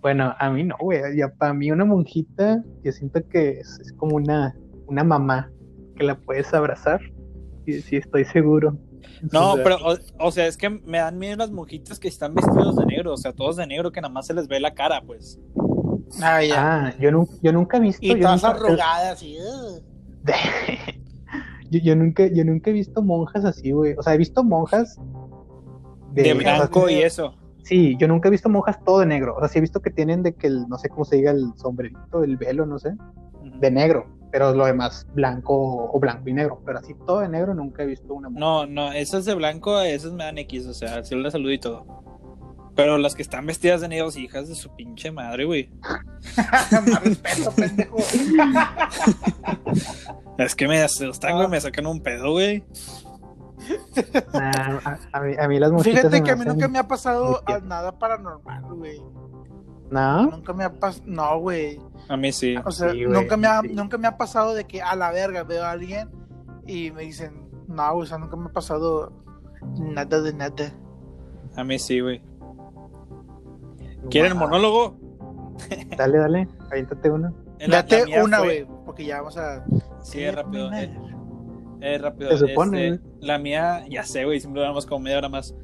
[0.00, 1.16] Bueno, a mí no, güey.
[1.16, 4.54] Ya para mí una monjita, yo siento que es, es como una,
[4.86, 5.50] una mamá
[5.96, 7.00] que la puedes abrazar.
[7.66, 8.78] Y sí, estoy seguro.
[9.32, 12.08] No, O sea, pero, o, o sea, es que me dan miedo las monjitas que
[12.08, 14.60] están vestidos de negro, o sea, todos de negro que nada más se les ve
[14.60, 15.40] la cara, pues.
[16.22, 16.54] Ah, ya.
[16.86, 18.04] Ah, yo, nu- yo nunca he visto.
[18.04, 19.36] y todas nunca- arrugadas y.
[21.70, 23.94] Yo, yo nunca, yo nunca he visto monjas así, güey.
[23.98, 24.98] O sea, he visto monjas
[26.12, 27.34] De, o sea, blanco y eso.
[27.62, 29.36] Sí, yo nunca he visto monjas todo de negro.
[29.36, 31.32] O sea, sí he visto que tienen de que el, no sé cómo se diga,
[31.32, 32.94] el sombrerito, el velo, no sé,
[33.42, 34.06] de negro.
[34.30, 36.62] Pero lo demás blanco o blanco y negro.
[36.64, 38.40] Pero así todo de negro nunca he visto una monja.
[38.40, 41.98] No, no, esas de blanco, esas me dan X, o sea, la salud y todo.
[42.78, 45.68] Pero las que están vestidas de negros, hijas de su pinche madre, güey.
[46.36, 47.96] Más respeto, pendejo.
[50.38, 52.62] Es que me asustan, güey, me sacan un pedo, güey.
[54.32, 56.86] Nah, a, a mí, a mí las mosquitas Fíjate que a mí nunca me ha
[56.86, 59.02] pasado nada paranormal, güey.
[59.90, 60.26] ¿No?
[60.26, 61.02] Nunca me ha pasado.
[61.08, 61.80] No, güey.
[62.08, 62.54] A mí sí.
[62.64, 63.74] O sea, Sí, nunca, me ha, sí.
[63.74, 66.10] nunca me ha pasado de que a la verga veo a alguien
[66.64, 69.12] y me dicen, no, güey, o sea, nunca me ha pasado
[69.80, 70.72] nada de nada.
[71.56, 72.27] A mí sí, güey.
[74.10, 74.40] ¿Quieren Wow.
[74.40, 74.96] monólogo?
[75.96, 77.34] Dale, dale, aviéntate uno.
[77.58, 79.64] La- la Date mía una, fue- güey, porque ya vamos a.
[80.02, 80.72] Sí, es rápido.
[80.72, 80.90] Eh,
[81.80, 82.30] Es rápido.
[82.36, 85.54] Se supone, este, la mía, ya sé, güey, siempre duramos como media hora más.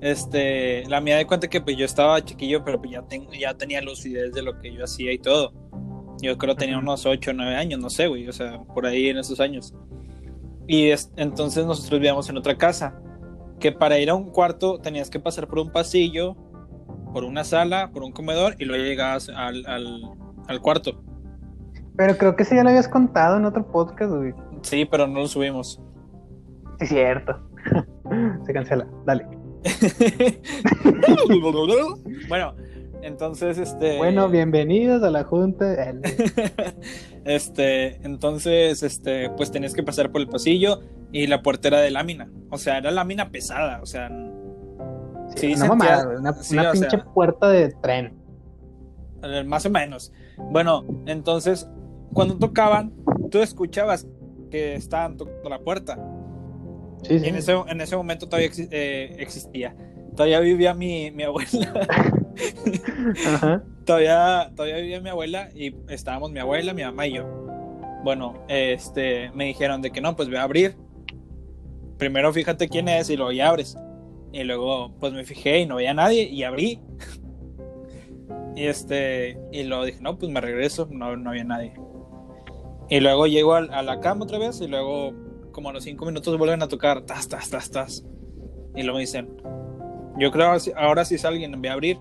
[0.00, 3.54] Este, la mía de cuenta que pues yo estaba chiquillo, pero pues ya, ten- ya
[3.54, 5.52] tenía lucidez de lo que yo hacía y todo.
[6.20, 8.86] Yo creo que tenía unos 8 o 9 años, no sé, güey, o sea, por
[8.86, 9.74] ahí en esos años.
[10.66, 12.98] Y es- entonces nosotros vivíamos en otra casa,
[13.60, 16.36] que para ir a un cuarto tenías que pasar por un pasillo,
[17.16, 20.02] por una sala, por un comedor y luego llegabas al, al,
[20.48, 21.02] al cuarto.
[21.96, 24.34] Pero creo que ese ya lo habías contado en otro podcast, güey.
[24.60, 25.80] Sí, pero no lo subimos.
[26.78, 27.40] Sí, cierto.
[28.44, 28.86] Se cancela.
[29.06, 29.26] Dale.
[32.28, 32.54] bueno,
[33.00, 33.96] entonces, este.
[33.96, 35.74] Bueno, bienvenidos a la junta.
[37.24, 41.90] Este, entonces, este, pues tenías que pasar por el pasillo y la puerta era de
[41.90, 42.30] lámina.
[42.50, 43.80] O sea, era lámina pesada.
[43.80, 44.10] O sea,
[45.36, 48.14] Sí, una mamada, güey, una, sí, una o pinche sea- puerta de tren.
[49.46, 50.12] más o menos.
[50.36, 51.68] Bueno, entonces,
[52.12, 52.92] cuando tocaban,
[53.30, 54.06] tú escuchabas
[54.50, 55.98] que estaban tocando la puerta.
[57.02, 57.26] Sí, Y sí.
[57.28, 59.76] en ese, en ese momento todavía eh, existía.
[60.14, 61.86] Todavía vivía mi, mi abuela.
[63.34, 63.62] Ajá.
[63.84, 67.26] todavía, todavía vivía mi abuela y estábamos mi abuela, mi mamá y yo.
[68.04, 70.76] Bueno, este, me dijeron de que no, pues voy a abrir.
[71.98, 73.76] Primero fíjate quién es y luego ya abres.
[74.36, 76.78] Y luego, pues me fijé y no veía a nadie y abrí.
[78.54, 81.72] Y este, y luego dije, no, pues me regreso, no, no había nadie.
[82.90, 85.12] Y luego llego al- a, la cama otra vez y luego,
[85.52, 88.04] como a los cinco minutos, vuelven a tocar, tas, tas, tas, tas.
[88.74, 89.28] Y luego me dicen,
[90.18, 91.98] yo creo ahora sí- ahora si es alguien, voy a abrir.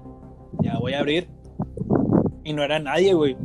[0.62, 1.30] Ya voy a abrir.
[2.44, 3.38] Y no era nadie, güey.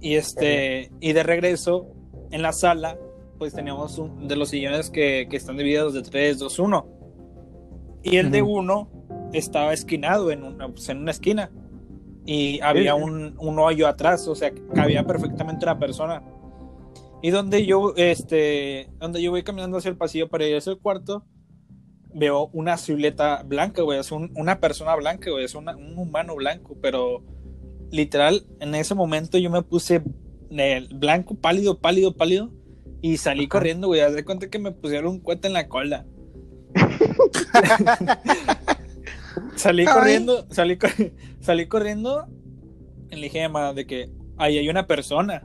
[0.00, 1.88] Y este, y de regreso,
[2.30, 2.98] en la sala,
[3.38, 6.97] pues teníamos un de los sillones que, que están divididos de 3, 2, 1.
[8.10, 8.88] Y el de uno
[9.32, 11.50] estaba esquinado en una, pues, en una esquina.
[12.24, 16.22] Y había un, un hoyo atrás, o sea, cabía perfectamente una persona.
[17.22, 20.78] Y donde yo, este, donde yo voy caminando hacia el pasillo para ir hacia el
[20.78, 21.24] cuarto,
[22.14, 26.36] veo una silueta blanca, güey, es un- una persona blanca, güey, es una- un humano
[26.36, 27.22] blanco, pero
[27.90, 30.02] literal, en ese momento yo me puse
[30.92, 32.50] blanco, pálido, pálido, pálido,
[33.02, 33.48] y salí Ajá.
[33.50, 36.06] corriendo, güey, haz de cuenta que me pusieron un cuete en la cola.
[39.56, 39.94] salí Ay.
[39.94, 40.78] corriendo, salí,
[41.40, 42.26] salí corriendo,
[43.10, 45.42] y le dije a de que ahí hay una persona.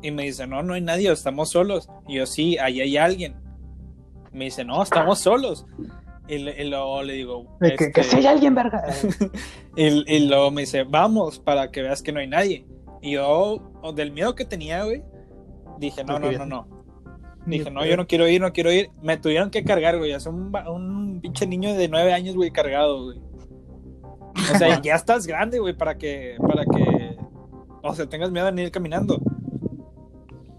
[0.00, 1.88] Y me dice, no, no hay nadie, estamos solos.
[2.06, 3.34] Y yo, sí, ahí hay alguien.
[4.32, 5.66] Me dice, no, estamos solos.
[6.28, 8.84] Y, le- y luego le digo, De que, que este, si hay alguien, verga.
[9.76, 12.64] y, y luego me dice, vamos, para que veas que no hay nadie.
[13.02, 15.02] Y yo, del miedo que tenía, güey,
[15.80, 16.77] dije, no, No no, no.
[17.48, 18.90] Dije, no, yo no quiero ir, no quiero ir.
[19.02, 20.12] Me tuvieron que cargar, güey.
[20.12, 23.18] Es un, un pinche niño de nueve años, güey, cargado, güey.
[24.52, 27.16] O sea, ya estás grande, güey, para que, para que,
[27.82, 29.20] o sea, tengas miedo de ir caminando.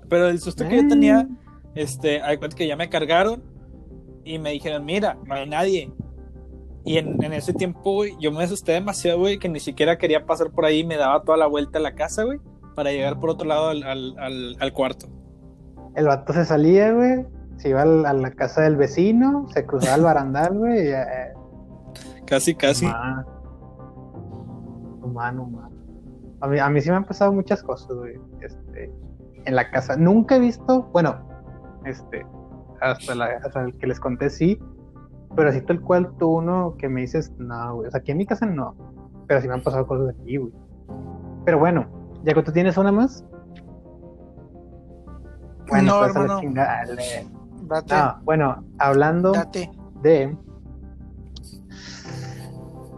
[0.09, 1.27] Pero el susto que yo tenía,
[1.75, 3.43] este, hay cuenta que ya me cargaron
[4.25, 5.91] y me dijeron, mira, no hay nadie.
[6.83, 10.25] Y en, en ese tiempo, güey, yo me asusté demasiado, güey, que ni siquiera quería
[10.25, 12.39] pasar por ahí y me daba toda la vuelta a la casa, güey,
[12.75, 15.07] para llegar por otro lado al, al, al, al cuarto.
[15.95, 17.25] El vato se salía, güey.
[17.57, 20.87] Se iba a la casa del vecino, se cruzaba el barandal, güey.
[20.87, 21.33] y, eh,
[22.25, 22.85] Casi, casi.
[22.85, 23.25] Humano,
[25.01, 25.75] humano, humano.
[26.41, 28.19] A mí, a mí sí me han pasado muchas cosas, güey.
[28.41, 28.93] Este,
[29.45, 29.97] en la casa.
[29.97, 31.17] Nunca he visto, bueno,
[31.85, 32.25] este,
[32.81, 34.59] hasta, la, hasta el que les conté sí,
[35.35, 37.87] pero así tal cual tú uno que me dices, no, güey.
[37.87, 38.75] O sea, aquí en mi casa no,
[39.27, 40.53] pero sí me han pasado cosas aquí, güey.
[41.45, 41.87] Pero bueno,
[42.23, 43.25] ya que tú tienes una más.
[45.69, 46.53] Bueno, No, pues a la hermano.
[46.55, 47.27] dale.
[47.63, 49.69] Date, No, bueno, hablando date.
[50.01, 50.35] de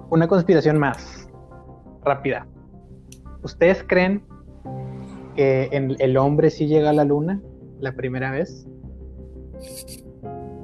[0.09, 1.28] una conspiración más
[2.03, 2.45] rápida.
[3.43, 4.24] ¿Ustedes creen
[5.36, 7.41] que en- el hombre sí llega a la luna
[7.80, 8.67] la primera vez?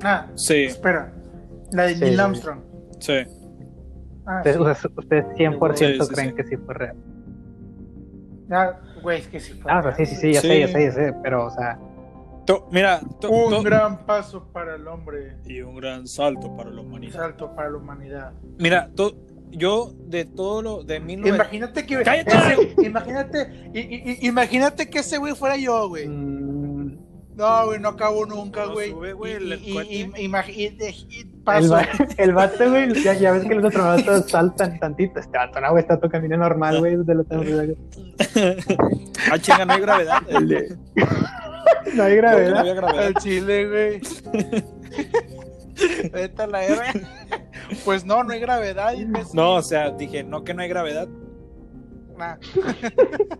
[0.03, 1.14] Ah, Sí, espera.
[1.72, 2.20] La de Sí, Neil sí.
[2.22, 2.60] Armstrong.
[2.99, 3.14] sí.
[4.26, 4.62] Ah, Ustedes, sí.
[4.62, 6.36] o sea, ustedes 100% Sí, sí, creen sí.
[6.36, 6.95] que sí fue real.
[8.51, 9.72] Ah, güey, es que sí fue.
[9.72, 10.47] Ah, sea, sí, sí, sí, ya Sí.
[10.47, 11.80] sé, ya sé, ya sé, pero, o sea,
[12.48, 15.36] To- mira, to- Un to- gran paso para el hombre.
[15.45, 17.14] y un gran salto para la Un humanidad.
[17.20, 18.32] salto para la humanidad.
[18.58, 19.16] Mira, to-
[19.52, 21.36] yo de todo lo de 19...
[21.36, 22.02] Imagínate que.
[22.04, 22.32] ¡Cállate!
[22.36, 26.08] ese- imagínate, i- i- i- imagínate que ese güey fuera yo, güey.
[26.08, 26.78] Mm,
[27.38, 28.89] No, güey, no acabo nunca, No güey.
[28.89, 31.78] sube, güey, el Y- y- y- paso.
[32.34, 35.20] vato, güey, ya, ya ves que los otros vatos saltan tantito.
[35.20, 37.43] Este vato, no, güey, está todo camino normal, güey, de lo tengo
[39.32, 40.22] ah, chinga, no hay gravedad.
[41.93, 42.57] No hay No gravedad.
[42.57, 43.07] había gravedad.
[43.07, 44.01] El chile, güey.
[46.11, 46.84] Vete a la R.
[47.86, 48.93] Pues no, no hay gravedad.
[48.93, 49.36] imbécil.
[49.36, 51.07] No, o sea, dije, no que no hay gravedad.
[52.18, 52.36] Nah.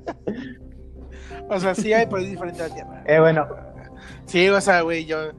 [1.50, 3.04] o sea, sí hay, pero es diferente a la Tierra.
[3.06, 3.48] Eh, bueno,
[4.26, 5.32] Sí, o sea, güey, yo,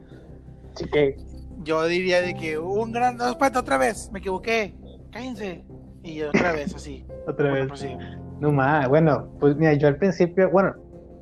[0.75, 1.17] sí que
[1.63, 3.17] yo diría de que un gran.
[3.17, 4.09] No, espérate, otra vez.
[4.11, 4.75] Me equivoqué.
[5.11, 5.63] Cállense.
[6.03, 7.05] Y otra vez, así.
[7.27, 7.67] otra Bueno, vez.
[7.67, 7.97] pues sí.
[8.39, 10.73] No más, bueno, pues mira, yo al principio, bueno,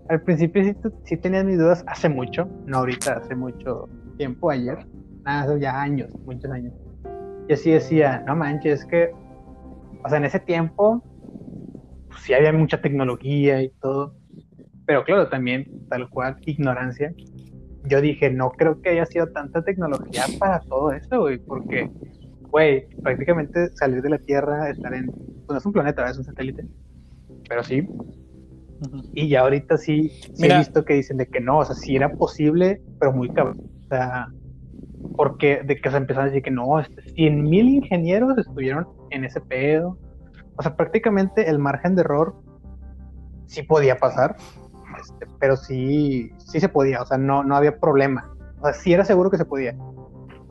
[0.09, 4.77] al principio sí, sí tenía mis dudas hace mucho, no ahorita, hace mucho tiempo, ayer,
[5.23, 6.73] nada, ya años, muchos años.
[7.49, 9.11] Yo sí decía, no manches, es que,
[10.03, 11.03] o sea, en ese tiempo,
[12.07, 14.15] pues sí había mucha tecnología y todo,
[14.85, 17.13] pero claro, también, tal cual, ignorancia.
[17.85, 21.89] Yo dije, no creo que haya sido tanta tecnología para todo esto, güey, porque,
[22.49, 26.25] güey, prácticamente salir de la Tierra, estar en, pues no es un planeta, es un
[26.25, 26.65] satélite,
[27.47, 27.87] pero sí,
[29.13, 30.55] y ya ahorita sí, sí Mira.
[30.55, 33.57] he visto que dicen de que no, o sea, sí era posible, pero muy cabrón.
[33.85, 34.27] O sea,
[35.15, 39.23] porque de que se empezaron a decir que no, este, 100 mil ingenieros estuvieron en
[39.23, 39.97] ese pedo.
[40.55, 42.35] O sea, prácticamente el margen de error
[43.45, 44.35] sí podía pasar,
[44.99, 48.33] este, pero sí, sí se podía, o sea, no, no había problema.
[48.59, 49.75] O sea, sí era seguro que se podía.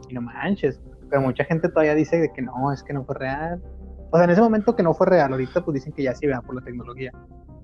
[0.08, 3.16] Y no manches, pero mucha gente todavía dice de que no, es que no fue
[3.16, 3.62] real.
[4.10, 6.26] O sea, en ese momento que no fue real, ahorita pues dicen que ya sí
[6.26, 7.12] vean por la tecnología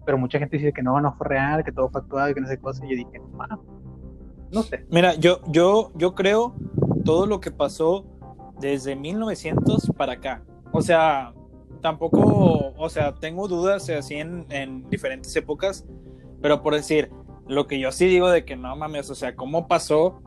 [0.05, 2.41] pero mucha gente dice que no, no fue real, que todo fue actuado y que
[2.41, 2.85] no sé qué cosa.
[2.85, 3.63] Y yo dije, no,
[4.51, 4.85] no sé.
[4.91, 6.55] Mira, yo, yo, yo creo
[7.05, 8.05] todo lo que pasó
[8.59, 10.43] desde 1900 para acá.
[10.73, 11.35] O sea,
[11.81, 15.87] tampoco, o sea, tengo dudas así en, en diferentes épocas,
[16.41, 17.11] pero por decir,
[17.47, 20.23] lo que yo sí digo de que no mames, o sea, ¿cómo pasó?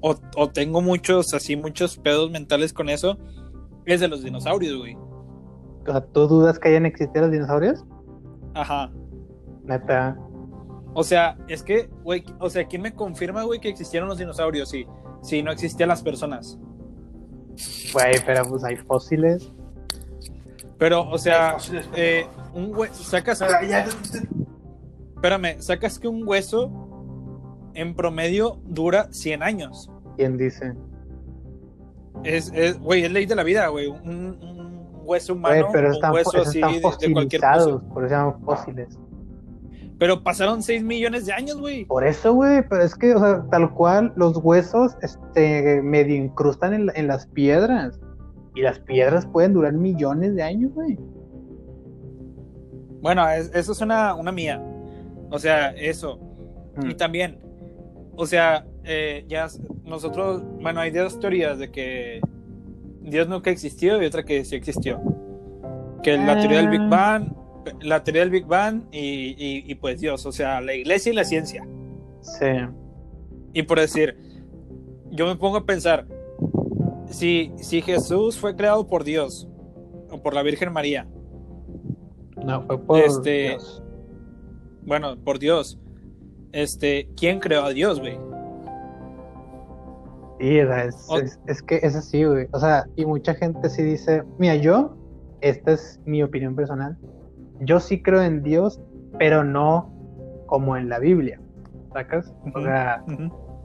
[0.00, 3.18] O, o tengo muchos, así, muchos pedos mentales con eso,
[3.84, 4.96] es de los dinosaurios, güey.
[5.90, 7.84] O sea, ¿tú dudas que hayan existido los dinosaurios?
[8.54, 8.92] Ajá.
[9.64, 10.16] Neta.
[10.94, 14.68] O sea, es que, güey, o sea, ¿quién me confirma, güey, que existieron los dinosaurios?
[14.68, 14.86] Si,
[15.22, 16.58] si no existían las personas.
[17.92, 19.52] Güey, pero pues hay fósiles.
[20.78, 23.84] Pero, o sea, Hay fósiles, eh, un güey, sacas, Pero ya-
[25.16, 26.70] espérame, sacas que un hueso
[27.74, 29.90] en promedio dura 100 años.
[30.16, 30.74] ¿Quién dice?
[32.22, 33.88] Es, es, güey, es ley de la vida, güey.
[33.88, 34.69] Un, un
[35.10, 37.78] hueso humano, pero un están, hueso esos así están de, de cualquier cosa.
[37.92, 38.98] por eso se llaman fósiles.
[39.98, 41.84] Pero pasaron 6 millones de años, güey.
[41.84, 46.72] Por eso, güey, pero es que, o sea, tal cual, los huesos este, medio incrustan
[46.72, 48.00] en, la- en las piedras.
[48.54, 50.98] Y las piedras pueden durar millones de años, güey.
[53.02, 54.62] Bueno, es- eso es una, una mía.
[55.30, 56.18] O sea, eso.
[56.76, 56.90] Mm.
[56.90, 57.38] Y también,
[58.16, 59.48] o sea, eh, ya
[59.84, 62.20] nosotros, bueno, hay dos teorías de que
[63.02, 65.00] Dios nunca existió y otra que sí existió.
[66.02, 66.88] Que la teoría del Big Ah.
[66.88, 67.32] Bang,
[67.82, 71.14] la teoría del Big Bang y, y- y, pues Dios, o sea, la iglesia y
[71.14, 71.66] la ciencia.
[72.20, 72.46] Sí.
[73.52, 74.16] Y por decir,
[75.10, 76.06] yo me pongo a pensar,
[77.10, 79.48] si, si Jesús fue creado por Dios
[80.10, 81.06] o por la Virgen María,
[82.44, 83.82] No, fue por Este- Dios.
[84.86, 85.78] bueno, por Dios,
[86.52, 88.18] este, ¿quién creó a Dios, güey?
[90.40, 92.48] Sí, es, O- es, es que es así, güey.
[92.52, 94.96] O sea, y mucha gente sí dice, mira, yo,
[95.42, 96.96] esta es mi opinión personal,
[97.60, 98.80] yo sí creo en Dios,
[99.18, 99.92] pero no
[100.46, 101.38] como en la Biblia,
[101.92, 102.34] ¿sacas?
[102.54, 103.04] O sea,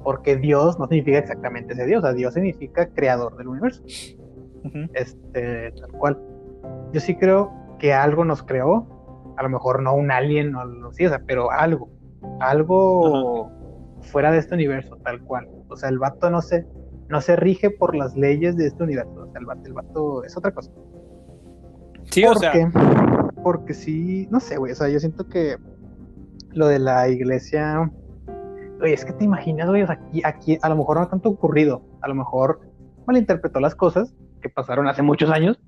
[0.03, 3.82] porque Dios no significa exactamente ese Dios, o sea, Dios significa creador del universo,
[4.93, 6.19] este, tal cual.
[6.91, 10.89] Yo sí creo que algo nos creó, a lo mejor no un alien o algo
[10.89, 11.89] así, o sea, pero algo,
[12.41, 13.49] algo
[14.06, 15.47] fuera de este universo, tal cual.
[15.68, 16.66] O sea, el vato no se,
[17.10, 20.24] no se rige por las leyes de este universo, o sea, el vato, el vato
[20.24, 20.72] es otra cosa.
[22.12, 22.53] Sí, ¿Por o sea?
[23.43, 25.58] Porque sí, no sé, güey, o sea, yo siento que
[26.51, 27.91] lo de la iglesia,
[28.82, 31.30] oye, es que te imaginas, güey, o sea, aquí, aquí a lo mejor no tanto
[31.30, 32.62] ocurrido, a lo mejor
[33.06, 35.60] malinterpretó las cosas que pasaron hace muchos años,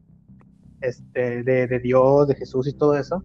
[0.81, 3.23] este, de, de Dios, de Jesús y todo eso,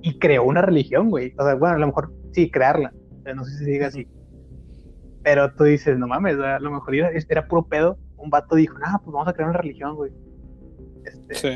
[0.00, 2.92] y creó una religión, güey, o sea, bueno, a lo mejor sí, crearla,
[3.22, 4.08] sea, no sé si se diga así,
[5.22, 8.78] pero tú dices, no mames, a lo mejor era, era puro pedo, un vato dijo,
[8.78, 10.12] nah, pues vamos a crear una religión, güey,
[11.04, 11.48] este, sí.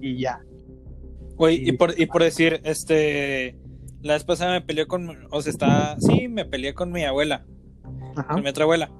[0.00, 0.40] y ya,
[1.40, 3.56] Güey, y por, y por decir, este,
[4.02, 7.46] la vez pasada me peleé con, o sea, está, sí, me peleé con mi abuela.
[8.14, 8.34] Ajá.
[8.34, 8.90] con mi otra abuela.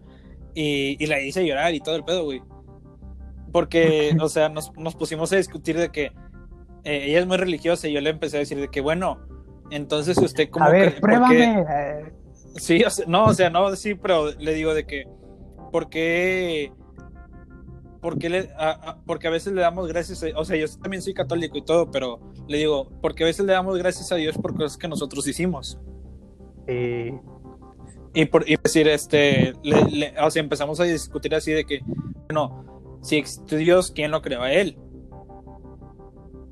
[0.55, 2.41] Y, y la hice llorar y todo el pedo, güey.
[3.53, 6.13] Porque, o sea, nos, nos pusimos a discutir de que
[6.85, 9.21] eh, ella es muy religiosa y yo le empecé a decir de que, bueno,
[9.71, 10.65] entonces usted como...
[10.67, 11.65] A ver, que- pruébame.
[11.69, 12.13] eh,
[12.57, 15.05] Sí, o sea, no, o sea, no, sí, pero le digo de que,
[15.71, 16.73] ¿por qué?
[18.01, 20.67] ¿Por qué le, a- a- porque a veces le damos gracias, a- o sea, yo
[20.83, 22.19] también soy católico y todo, pero
[22.49, 25.79] le digo, porque a veces le damos gracias a Dios por cosas que nosotros hicimos.
[26.67, 27.13] sí.
[28.13, 31.79] Y por y decir, este, le- le- o sea, empezamos a discutir así de que,
[32.29, 34.77] bueno, si existe Dios, ¿quién lo creó a él?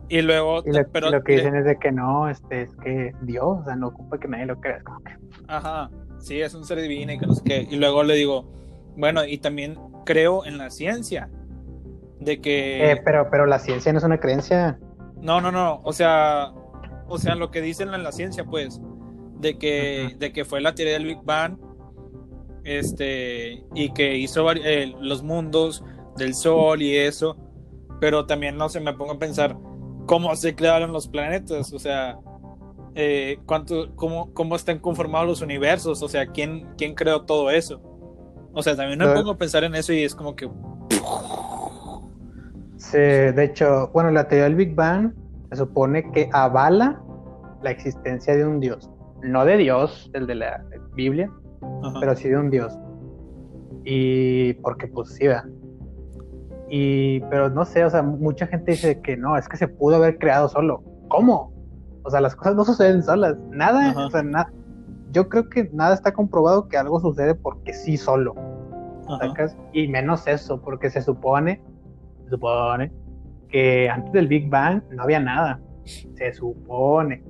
[0.09, 2.75] Y luego, Y lo, pero lo que le- dicen es de que no, este, es
[2.77, 4.83] que Dios, o sea, no ocupa que nadie lo crea.
[4.83, 5.13] como que,
[5.49, 7.67] Ajá, sí, es un ser divino y que no sé qué.
[7.71, 8.51] Y luego le digo,
[8.97, 11.29] bueno, y también creo en la ciencia.
[12.21, 12.93] De que.
[12.93, 14.79] eh, pero, pero la ciencia no es una creencia.
[15.21, 15.81] No, no, no.
[15.85, 16.53] O sea,
[17.07, 18.81] o sea, lo que dicen en la ciencia, pues,
[19.39, 21.59] de que, de que fue la teoría del Big Bang,
[22.65, 25.85] este, y que hizo eh, los mundos
[26.17, 27.37] del Sol y eso.
[28.01, 29.57] Pero también, no sé, me pongo a pensar
[30.09, 32.19] cómo se crearon los planetas, o sea,
[32.95, 37.81] eh, cuánto, cómo, cómo están conformados los universos, o sea, quién, quién creó todo eso.
[38.55, 40.49] O sea, también me Pero- pongo a pensar en eso y es como que,
[42.77, 45.13] Sí, de hecho, bueno, la teoría del Big Bang
[45.51, 47.03] se supone que avala
[47.63, 48.89] la existencia de un Dios.
[49.23, 51.29] No de Dios, el de la Biblia,
[51.83, 52.73] ajá, pero sí de un Dios.
[53.85, 55.45] Y porque pues sí, ¿verdad?
[56.71, 59.97] Y, pero no sé, o sea, mucha gente dice que no, es que se pudo
[59.97, 60.83] haber creado solo.
[61.09, 61.53] ¿Cómo?
[62.05, 63.37] O sea, las cosas no suceden solas.
[63.51, 64.07] Nada, Ajá.
[64.07, 64.53] o sea, nada.
[65.13, 68.35] Yo creo que nada está comprobado que algo sucede porque sí solo.
[69.21, 69.57] ¿sacas?
[69.73, 71.63] Y menos eso, porque se supone,
[72.25, 72.93] se supone
[73.49, 75.61] que antes del Big Bang no había nada.
[75.85, 77.25] Se supone.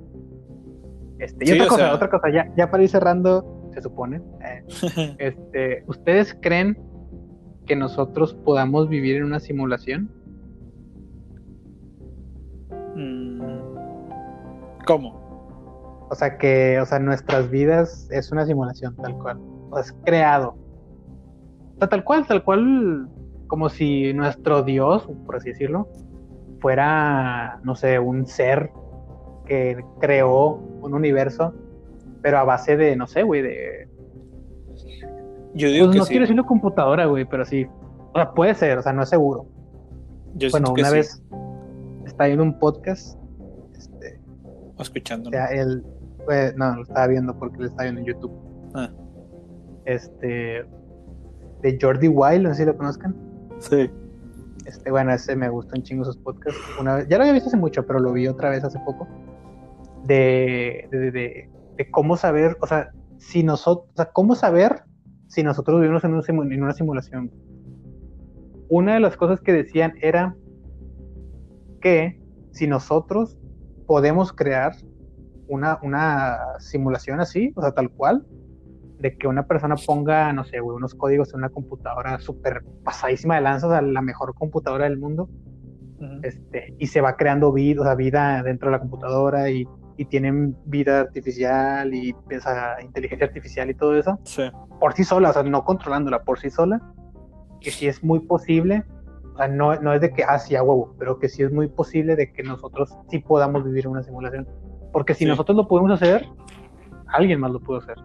[1.19, 4.21] Este, y Sí, otra cosa, sea- otra cosa, ya, ya para ir cerrando, se supone.
[4.41, 4.63] eh,
[5.19, 6.77] este, ¿ustedes creen
[7.69, 10.09] que nosotros podamos vivir en una simulación?
[12.95, 13.59] Mm,
[14.85, 16.07] ¿Cómo?
[16.09, 19.39] O sea que, o sea, nuestras vidas es una simulación, tal cual.
[19.69, 20.57] O es creado.
[21.75, 23.07] O sea, tal cual, tal cual,
[23.45, 25.87] como si nuestro Dios, por así decirlo,
[26.59, 28.71] fuera, no sé, un ser
[29.45, 31.53] que creó un universo,
[32.23, 33.78] pero a base de, no sé, güey, de...
[35.59, 36.09] Yo digo Pues que no sí.
[36.09, 37.67] quiero decirlo computadora, güey, pero sí.
[38.13, 39.45] O sea, puede ser, o sea, no es seguro.
[40.35, 40.95] Yo bueno, que una sí.
[40.95, 41.21] vez
[42.05, 43.19] estaba viendo un podcast,
[43.75, 44.19] este,
[44.77, 45.29] O escuchando.
[45.29, 45.83] O sea, él,
[46.25, 48.31] pues, no, lo estaba viendo porque lo estaba viendo en YouTube.
[48.73, 48.89] Ah.
[49.85, 50.65] Este,
[51.61, 53.15] de Jordi Wild, no sé si lo conozcan.
[53.59, 53.89] Sí.
[54.65, 56.59] Este, bueno, ese me gustó un chingo sus podcasts.
[56.79, 59.07] Una vez, ya lo había visto hace mucho, pero lo vi otra vez hace poco.
[60.05, 64.83] De, de, de- de cómo saber, o sea, si nosotros, o sea, cómo saber
[65.29, 67.31] si nosotros vivimos en, un simu- en una simulación.
[68.67, 70.35] Una de las cosas que decían era
[71.81, 72.21] que
[72.51, 73.37] si nosotros
[73.87, 74.73] podemos crear
[75.47, 78.27] una, una simulación así, o sea, tal cual,
[78.99, 83.35] de que una persona ponga, no sé, güey, unos códigos en una computadora súper pasadísima
[83.35, 85.29] de lanzas, o sea, la mejor computadora del mundo,
[86.23, 89.67] este, y se va creando vida, o sea, vida dentro de la computadora y,
[89.99, 94.43] y tienen vida artificial y o sea, inteligencia artificial y todo eso, Sí.
[94.79, 96.81] por sí sola, o sea, no controlándola, por sí sola,
[97.59, 98.85] que sí es muy posible,
[99.33, 101.51] o sea, no, no es de que, ah, sí, a huevo, pero que sí es
[101.51, 104.47] muy posible de que nosotros sí podamos vivir una simulación.
[104.93, 105.29] Porque si Sí.
[105.29, 106.25] nosotros lo podemos hacer,
[107.07, 107.95] alguien más lo puede hacer.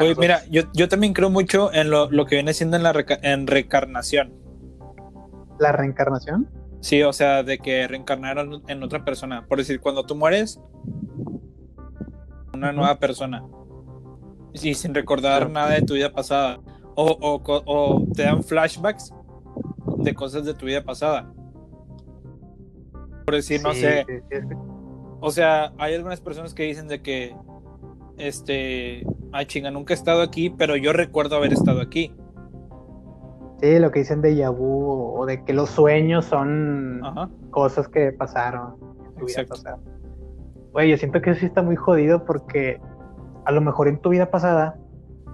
[0.00, 2.92] Oye, mira, yo, yo también creo mucho en lo, lo que viene siendo en la
[2.92, 4.32] reca- en reencarnación.
[5.60, 6.48] La reencarnación,
[6.80, 9.46] Sí, o sea, de que reencarnaron en otra persona.
[9.46, 10.60] Por decir, cuando tú mueres,
[12.54, 13.44] una nueva persona.
[14.54, 15.52] Y sin recordar Claro.
[15.52, 16.60] nada de tu vida pasada.
[16.96, 19.12] O, o te dan flashbacks
[19.98, 21.32] de cosas de tu vida pasada.
[23.24, 24.38] Por decir, no sé, sí,
[25.20, 27.36] o sea, hay algunas personas que dicen de que,
[28.16, 32.12] este, ay chinga, nunca he estado aquí, pero yo recuerdo haber estado aquí.
[33.60, 37.28] Sí, lo que dicen de Yabu o de que los sueños son Ajá.
[37.50, 38.74] cosas que pasaron
[39.20, 39.54] Exacto.
[40.72, 42.80] Oye, yo siento que eso sí está muy jodido porque
[43.44, 44.76] a lo mejor en tu vida pasada,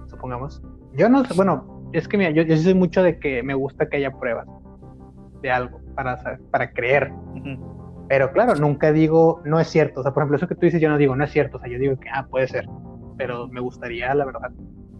[0.07, 0.61] supongamos,
[0.93, 3.97] yo no sé, bueno, es que mira, yo, soy mucho de que me gusta que
[3.97, 4.47] haya pruebas
[5.41, 7.11] de algo para, saber- para creer.
[8.09, 9.99] Pero claro, nunca digo, no es cierto.
[9.99, 11.57] O sea, por ejemplo, eso que tú dices, yo no digo, no es cierto.
[11.57, 12.65] O sea, yo digo que, ah, puede ser.
[13.17, 14.51] Pero me gustaría, la verdad.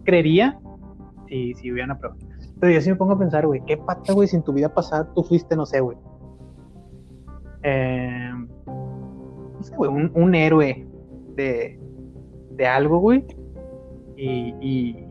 [0.04, 0.58] Creería
[1.26, 2.16] si, si hubiera una prueba.
[2.60, 4.72] Pero yo sí me pongo a pensar, güey, ¿qué pata, güey, si en tu vida
[4.72, 5.96] pasada tú fuiste, no sé, güey?
[7.62, 8.30] Eh,
[8.66, 10.86] no sé, güey, un, héroe
[11.36, 11.78] de,
[12.52, 13.24] de algo, güey.
[14.16, 15.04] Y,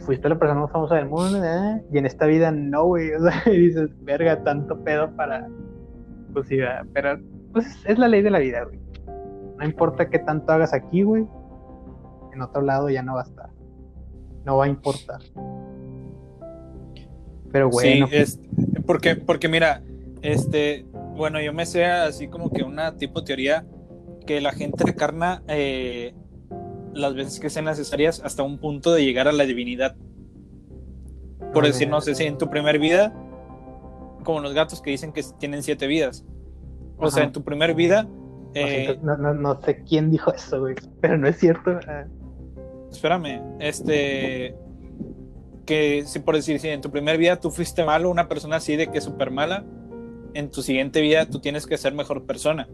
[0.00, 1.82] fuiste la persona más famosa del mundo, ¿eh?
[1.90, 3.12] y en esta vida no, güey.
[3.14, 5.48] O sea, y dices, verga, tanto pedo para.
[6.32, 6.58] Pues sí,
[6.92, 7.18] pero
[7.52, 8.78] pues es la ley de la vida, güey.
[9.58, 11.26] No importa qué tanto hagas aquí, güey.
[12.32, 13.50] En otro lado ya no va a estar.
[14.44, 15.20] No va a importar.
[17.54, 18.08] Pero bueno.
[18.08, 18.40] Sí, es,
[18.84, 19.80] porque, porque mira,
[20.22, 20.84] este,
[21.14, 23.64] bueno, yo me sé así como que una tipo de teoría
[24.26, 26.16] que la gente recarna eh,
[26.94, 29.94] las veces que sean necesarias hasta un punto de llegar a la divinidad.
[31.52, 33.14] Por decir, no sé si en tu primer vida,
[34.24, 36.24] como los gatos que dicen que tienen siete vidas.
[36.96, 38.08] O sea, en tu primer vida,
[38.54, 40.74] eh, no, no, no sé quién dijo eso, güey.
[41.00, 41.78] Pero no es cierto.
[41.86, 42.06] ah,
[42.90, 44.56] espérame, este,
[45.64, 48.76] que si por decir, si en tu primer vida tú fuiste malo, una persona así
[48.76, 49.64] de que súper mala,
[50.34, 52.68] en tu siguiente vida tú tienes que ser mejor persona.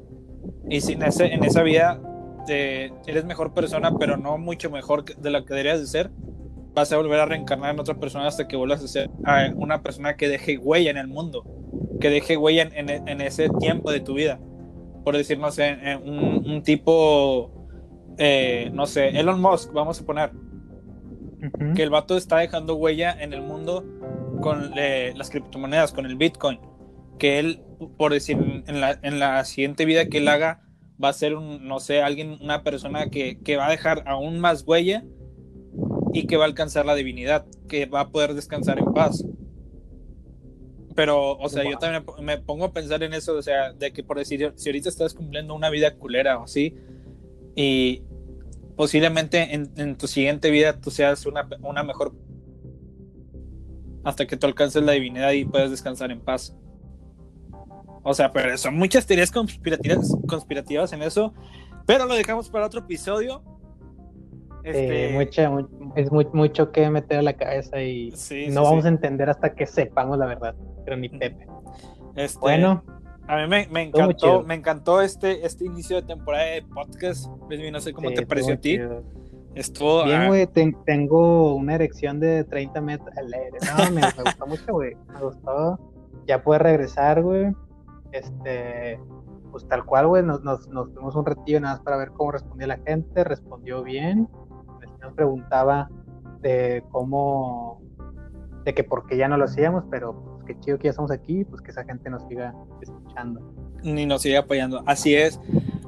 [0.69, 2.01] Y si en, ese, en esa vida
[2.47, 6.11] te- eres mejor persona, pero no mucho mejor de lo que deberías de ser,
[6.75, 9.83] vas a volver a reencarnar en otra persona hasta que vuelvas a ser ah, una
[9.83, 11.45] persona que deje huella en el mundo,
[12.01, 14.41] que deje huella en, ese tiempo de tu vida.
[15.05, 17.51] Por decir, no sé, un, un tipo,
[18.19, 20.31] eh, no sé, Elon Musk, vamos a poner,
[21.75, 23.85] que el vato está dejando huella en el mundo
[24.41, 26.59] con eh, las criptomonedas, con el Bitcoin.
[27.19, 27.63] Que él,
[27.99, 28.37] por decir,
[28.67, 30.63] en la, en la siguiente vida que él haga,
[31.03, 34.41] va a ser un, no sé, alguien, una persona que, que va a dejar aún
[34.41, 35.05] más huella
[36.13, 39.25] y que va a alcanzar la divinidad, que va a poder descansar en paz.
[40.97, 41.79] Pero, o sea, yo Wow.
[41.79, 44.89] también me pongo a pensar en eso, o sea, de que por decir, si ahorita
[44.89, 46.75] estás cumpliendo una vida culera o así,
[47.55, 48.03] y
[48.81, 52.15] posiblemente en, en tu siguiente vida tú seas una, una mejor
[54.05, 56.57] hasta que tú alcances la divinidad y puedas descansar en paz.
[58.03, 61.35] O sea, pero son muchas teorías conspirativas, conspirativas en eso,
[61.85, 63.43] pero lo dejamos para otro episodio.
[64.65, 68.63] Este, Eh, mucha- mu- es muy- mucho que meter a la cabeza y Sí, no
[68.63, 68.87] sí, vamos sí.
[68.87, 70.55] a entender hasta que sepamos la verdad.
[70.87, 71.47] Pero ni Pepe.
[72.17, 72.83] este, Bueno,
[73.31, 77.29] a mí me, encantó, me encantó este, este inicio de temporada de podcast.
[77.73, 78.73] No sé cómo sí, te pareció a ti.
[78.73, 79.03] chido.
[79.55, 83.15] Estuvo Bien, ah, güey, ten- tengo una erección de 30 metros.
[83.15, 84.97] No, me, me gustó mucho, güey.
[85.13, 85.79] Me gustó.
[86.27, 87.53] Ya puedes regresar, güey.
[88.13, 89.01] Este,
[89.51, 90.23] pues tal cual, güey.
[90.23, 93.25] Nos, nos, nos tuvimos un retillo nada más para ver cómo respondía la gente.
[93.25, 94.29] Respondió bien.
[95.01, 95.89] Nos preguntaba
[96.41, 97.81] de cómo,
[98.65, 101.45] de que por qué ya no lo hacíamos, pero qué chido que ya estamos aquí,
[101.45, 103.41] pues que esa gente nos siga escuchando.
[103.83, 104.83] ni nos sigue apoyando.
[104.87, 105.41] Así es.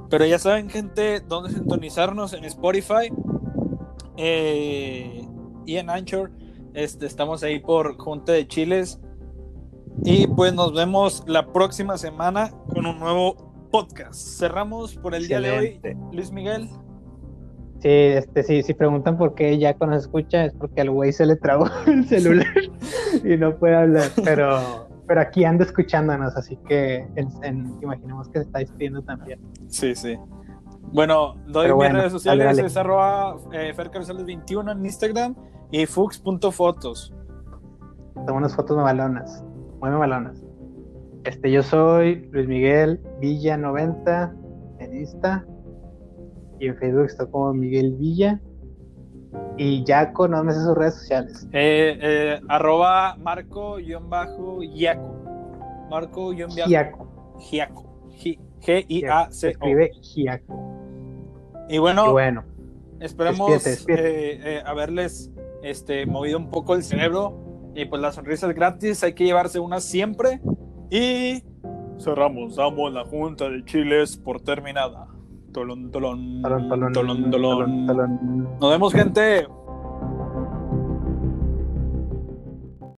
[0.08, 3.12] Pero ya saben, gente, dónde sintonizarnos en Spotify
[4.16, 5.26] eh,
[5.66, 6.30] y en Anchor.
[6.74, 9.00] Este, estamos ahí por Junta de Chiles.
[10.04, 14.38] Y pues nos vemos la próxima semana con un nuevo podcast.
[14.38, 15.80] Cerramos por el día de hoy.
[16.12, 16.68] Luis Miguel.
[17.82, 21.12] Sí, este, sí, si preguntan por qué ya cuando se escucha es porque al güey
[21.12, 22.46] se le trabó el celular
[23.24, 28.38] y no puede hablar, pero, pero aquí anda escuchándonos, así que en- en- imaginemos que
[28.38, 29.40] se está despidiendo también.
[29.66, 30.16] Sí, sí.
[30.92, 32.66] Bueno, doy mis bueno, redes sociales, dale, dale.
[32.68, 35.34] es arroba eh, fercarrizales21 en Instagram
[35.72, 37.12] y fux.fotos.
[38.14, 39.42] Toma unas fotos mamalonas,
[39.80, 40.40] muy mamalonas.
[41.24, 44.34] Este, yo soy Luis Miguel Villa 90
[44.80, 45.44] en Insta
[46.62, 48.40] y en Facebook estoy como Miguel Villa
[49.58, 51.48] y Jaco, no me sé sus redes sociales.
[51.52, 55.16] Eh, eh, arroba marco-giaco.
[55.90, 56.54] Marco-giaco.
[56.68, 58.08] Giaco, Giaco.
[58.10, 59.50] Gi- se G-I-A-C-O.
[59.50, 60.54] escribe Giaco.
[61.68, 62.44] Y bueno, Y bueno,
[63.00, 65.32] esperemos eh, eh, haberles
[65.64, 67.40] este, movido un poco el cerebro.
[67.74, 70.40] Y pues las sonrisas gratis, hay que llevarse unas siempre.
[70.90, 71.42] Y
[71.98, 75.08] cerramos, damos la Junta de Chiles por terminada.
[75.52, 76.42] Tolón, tolón,
[76.92, 78.58] tolón, tolón.
[78.58, 79.46] Nos vemos, gente.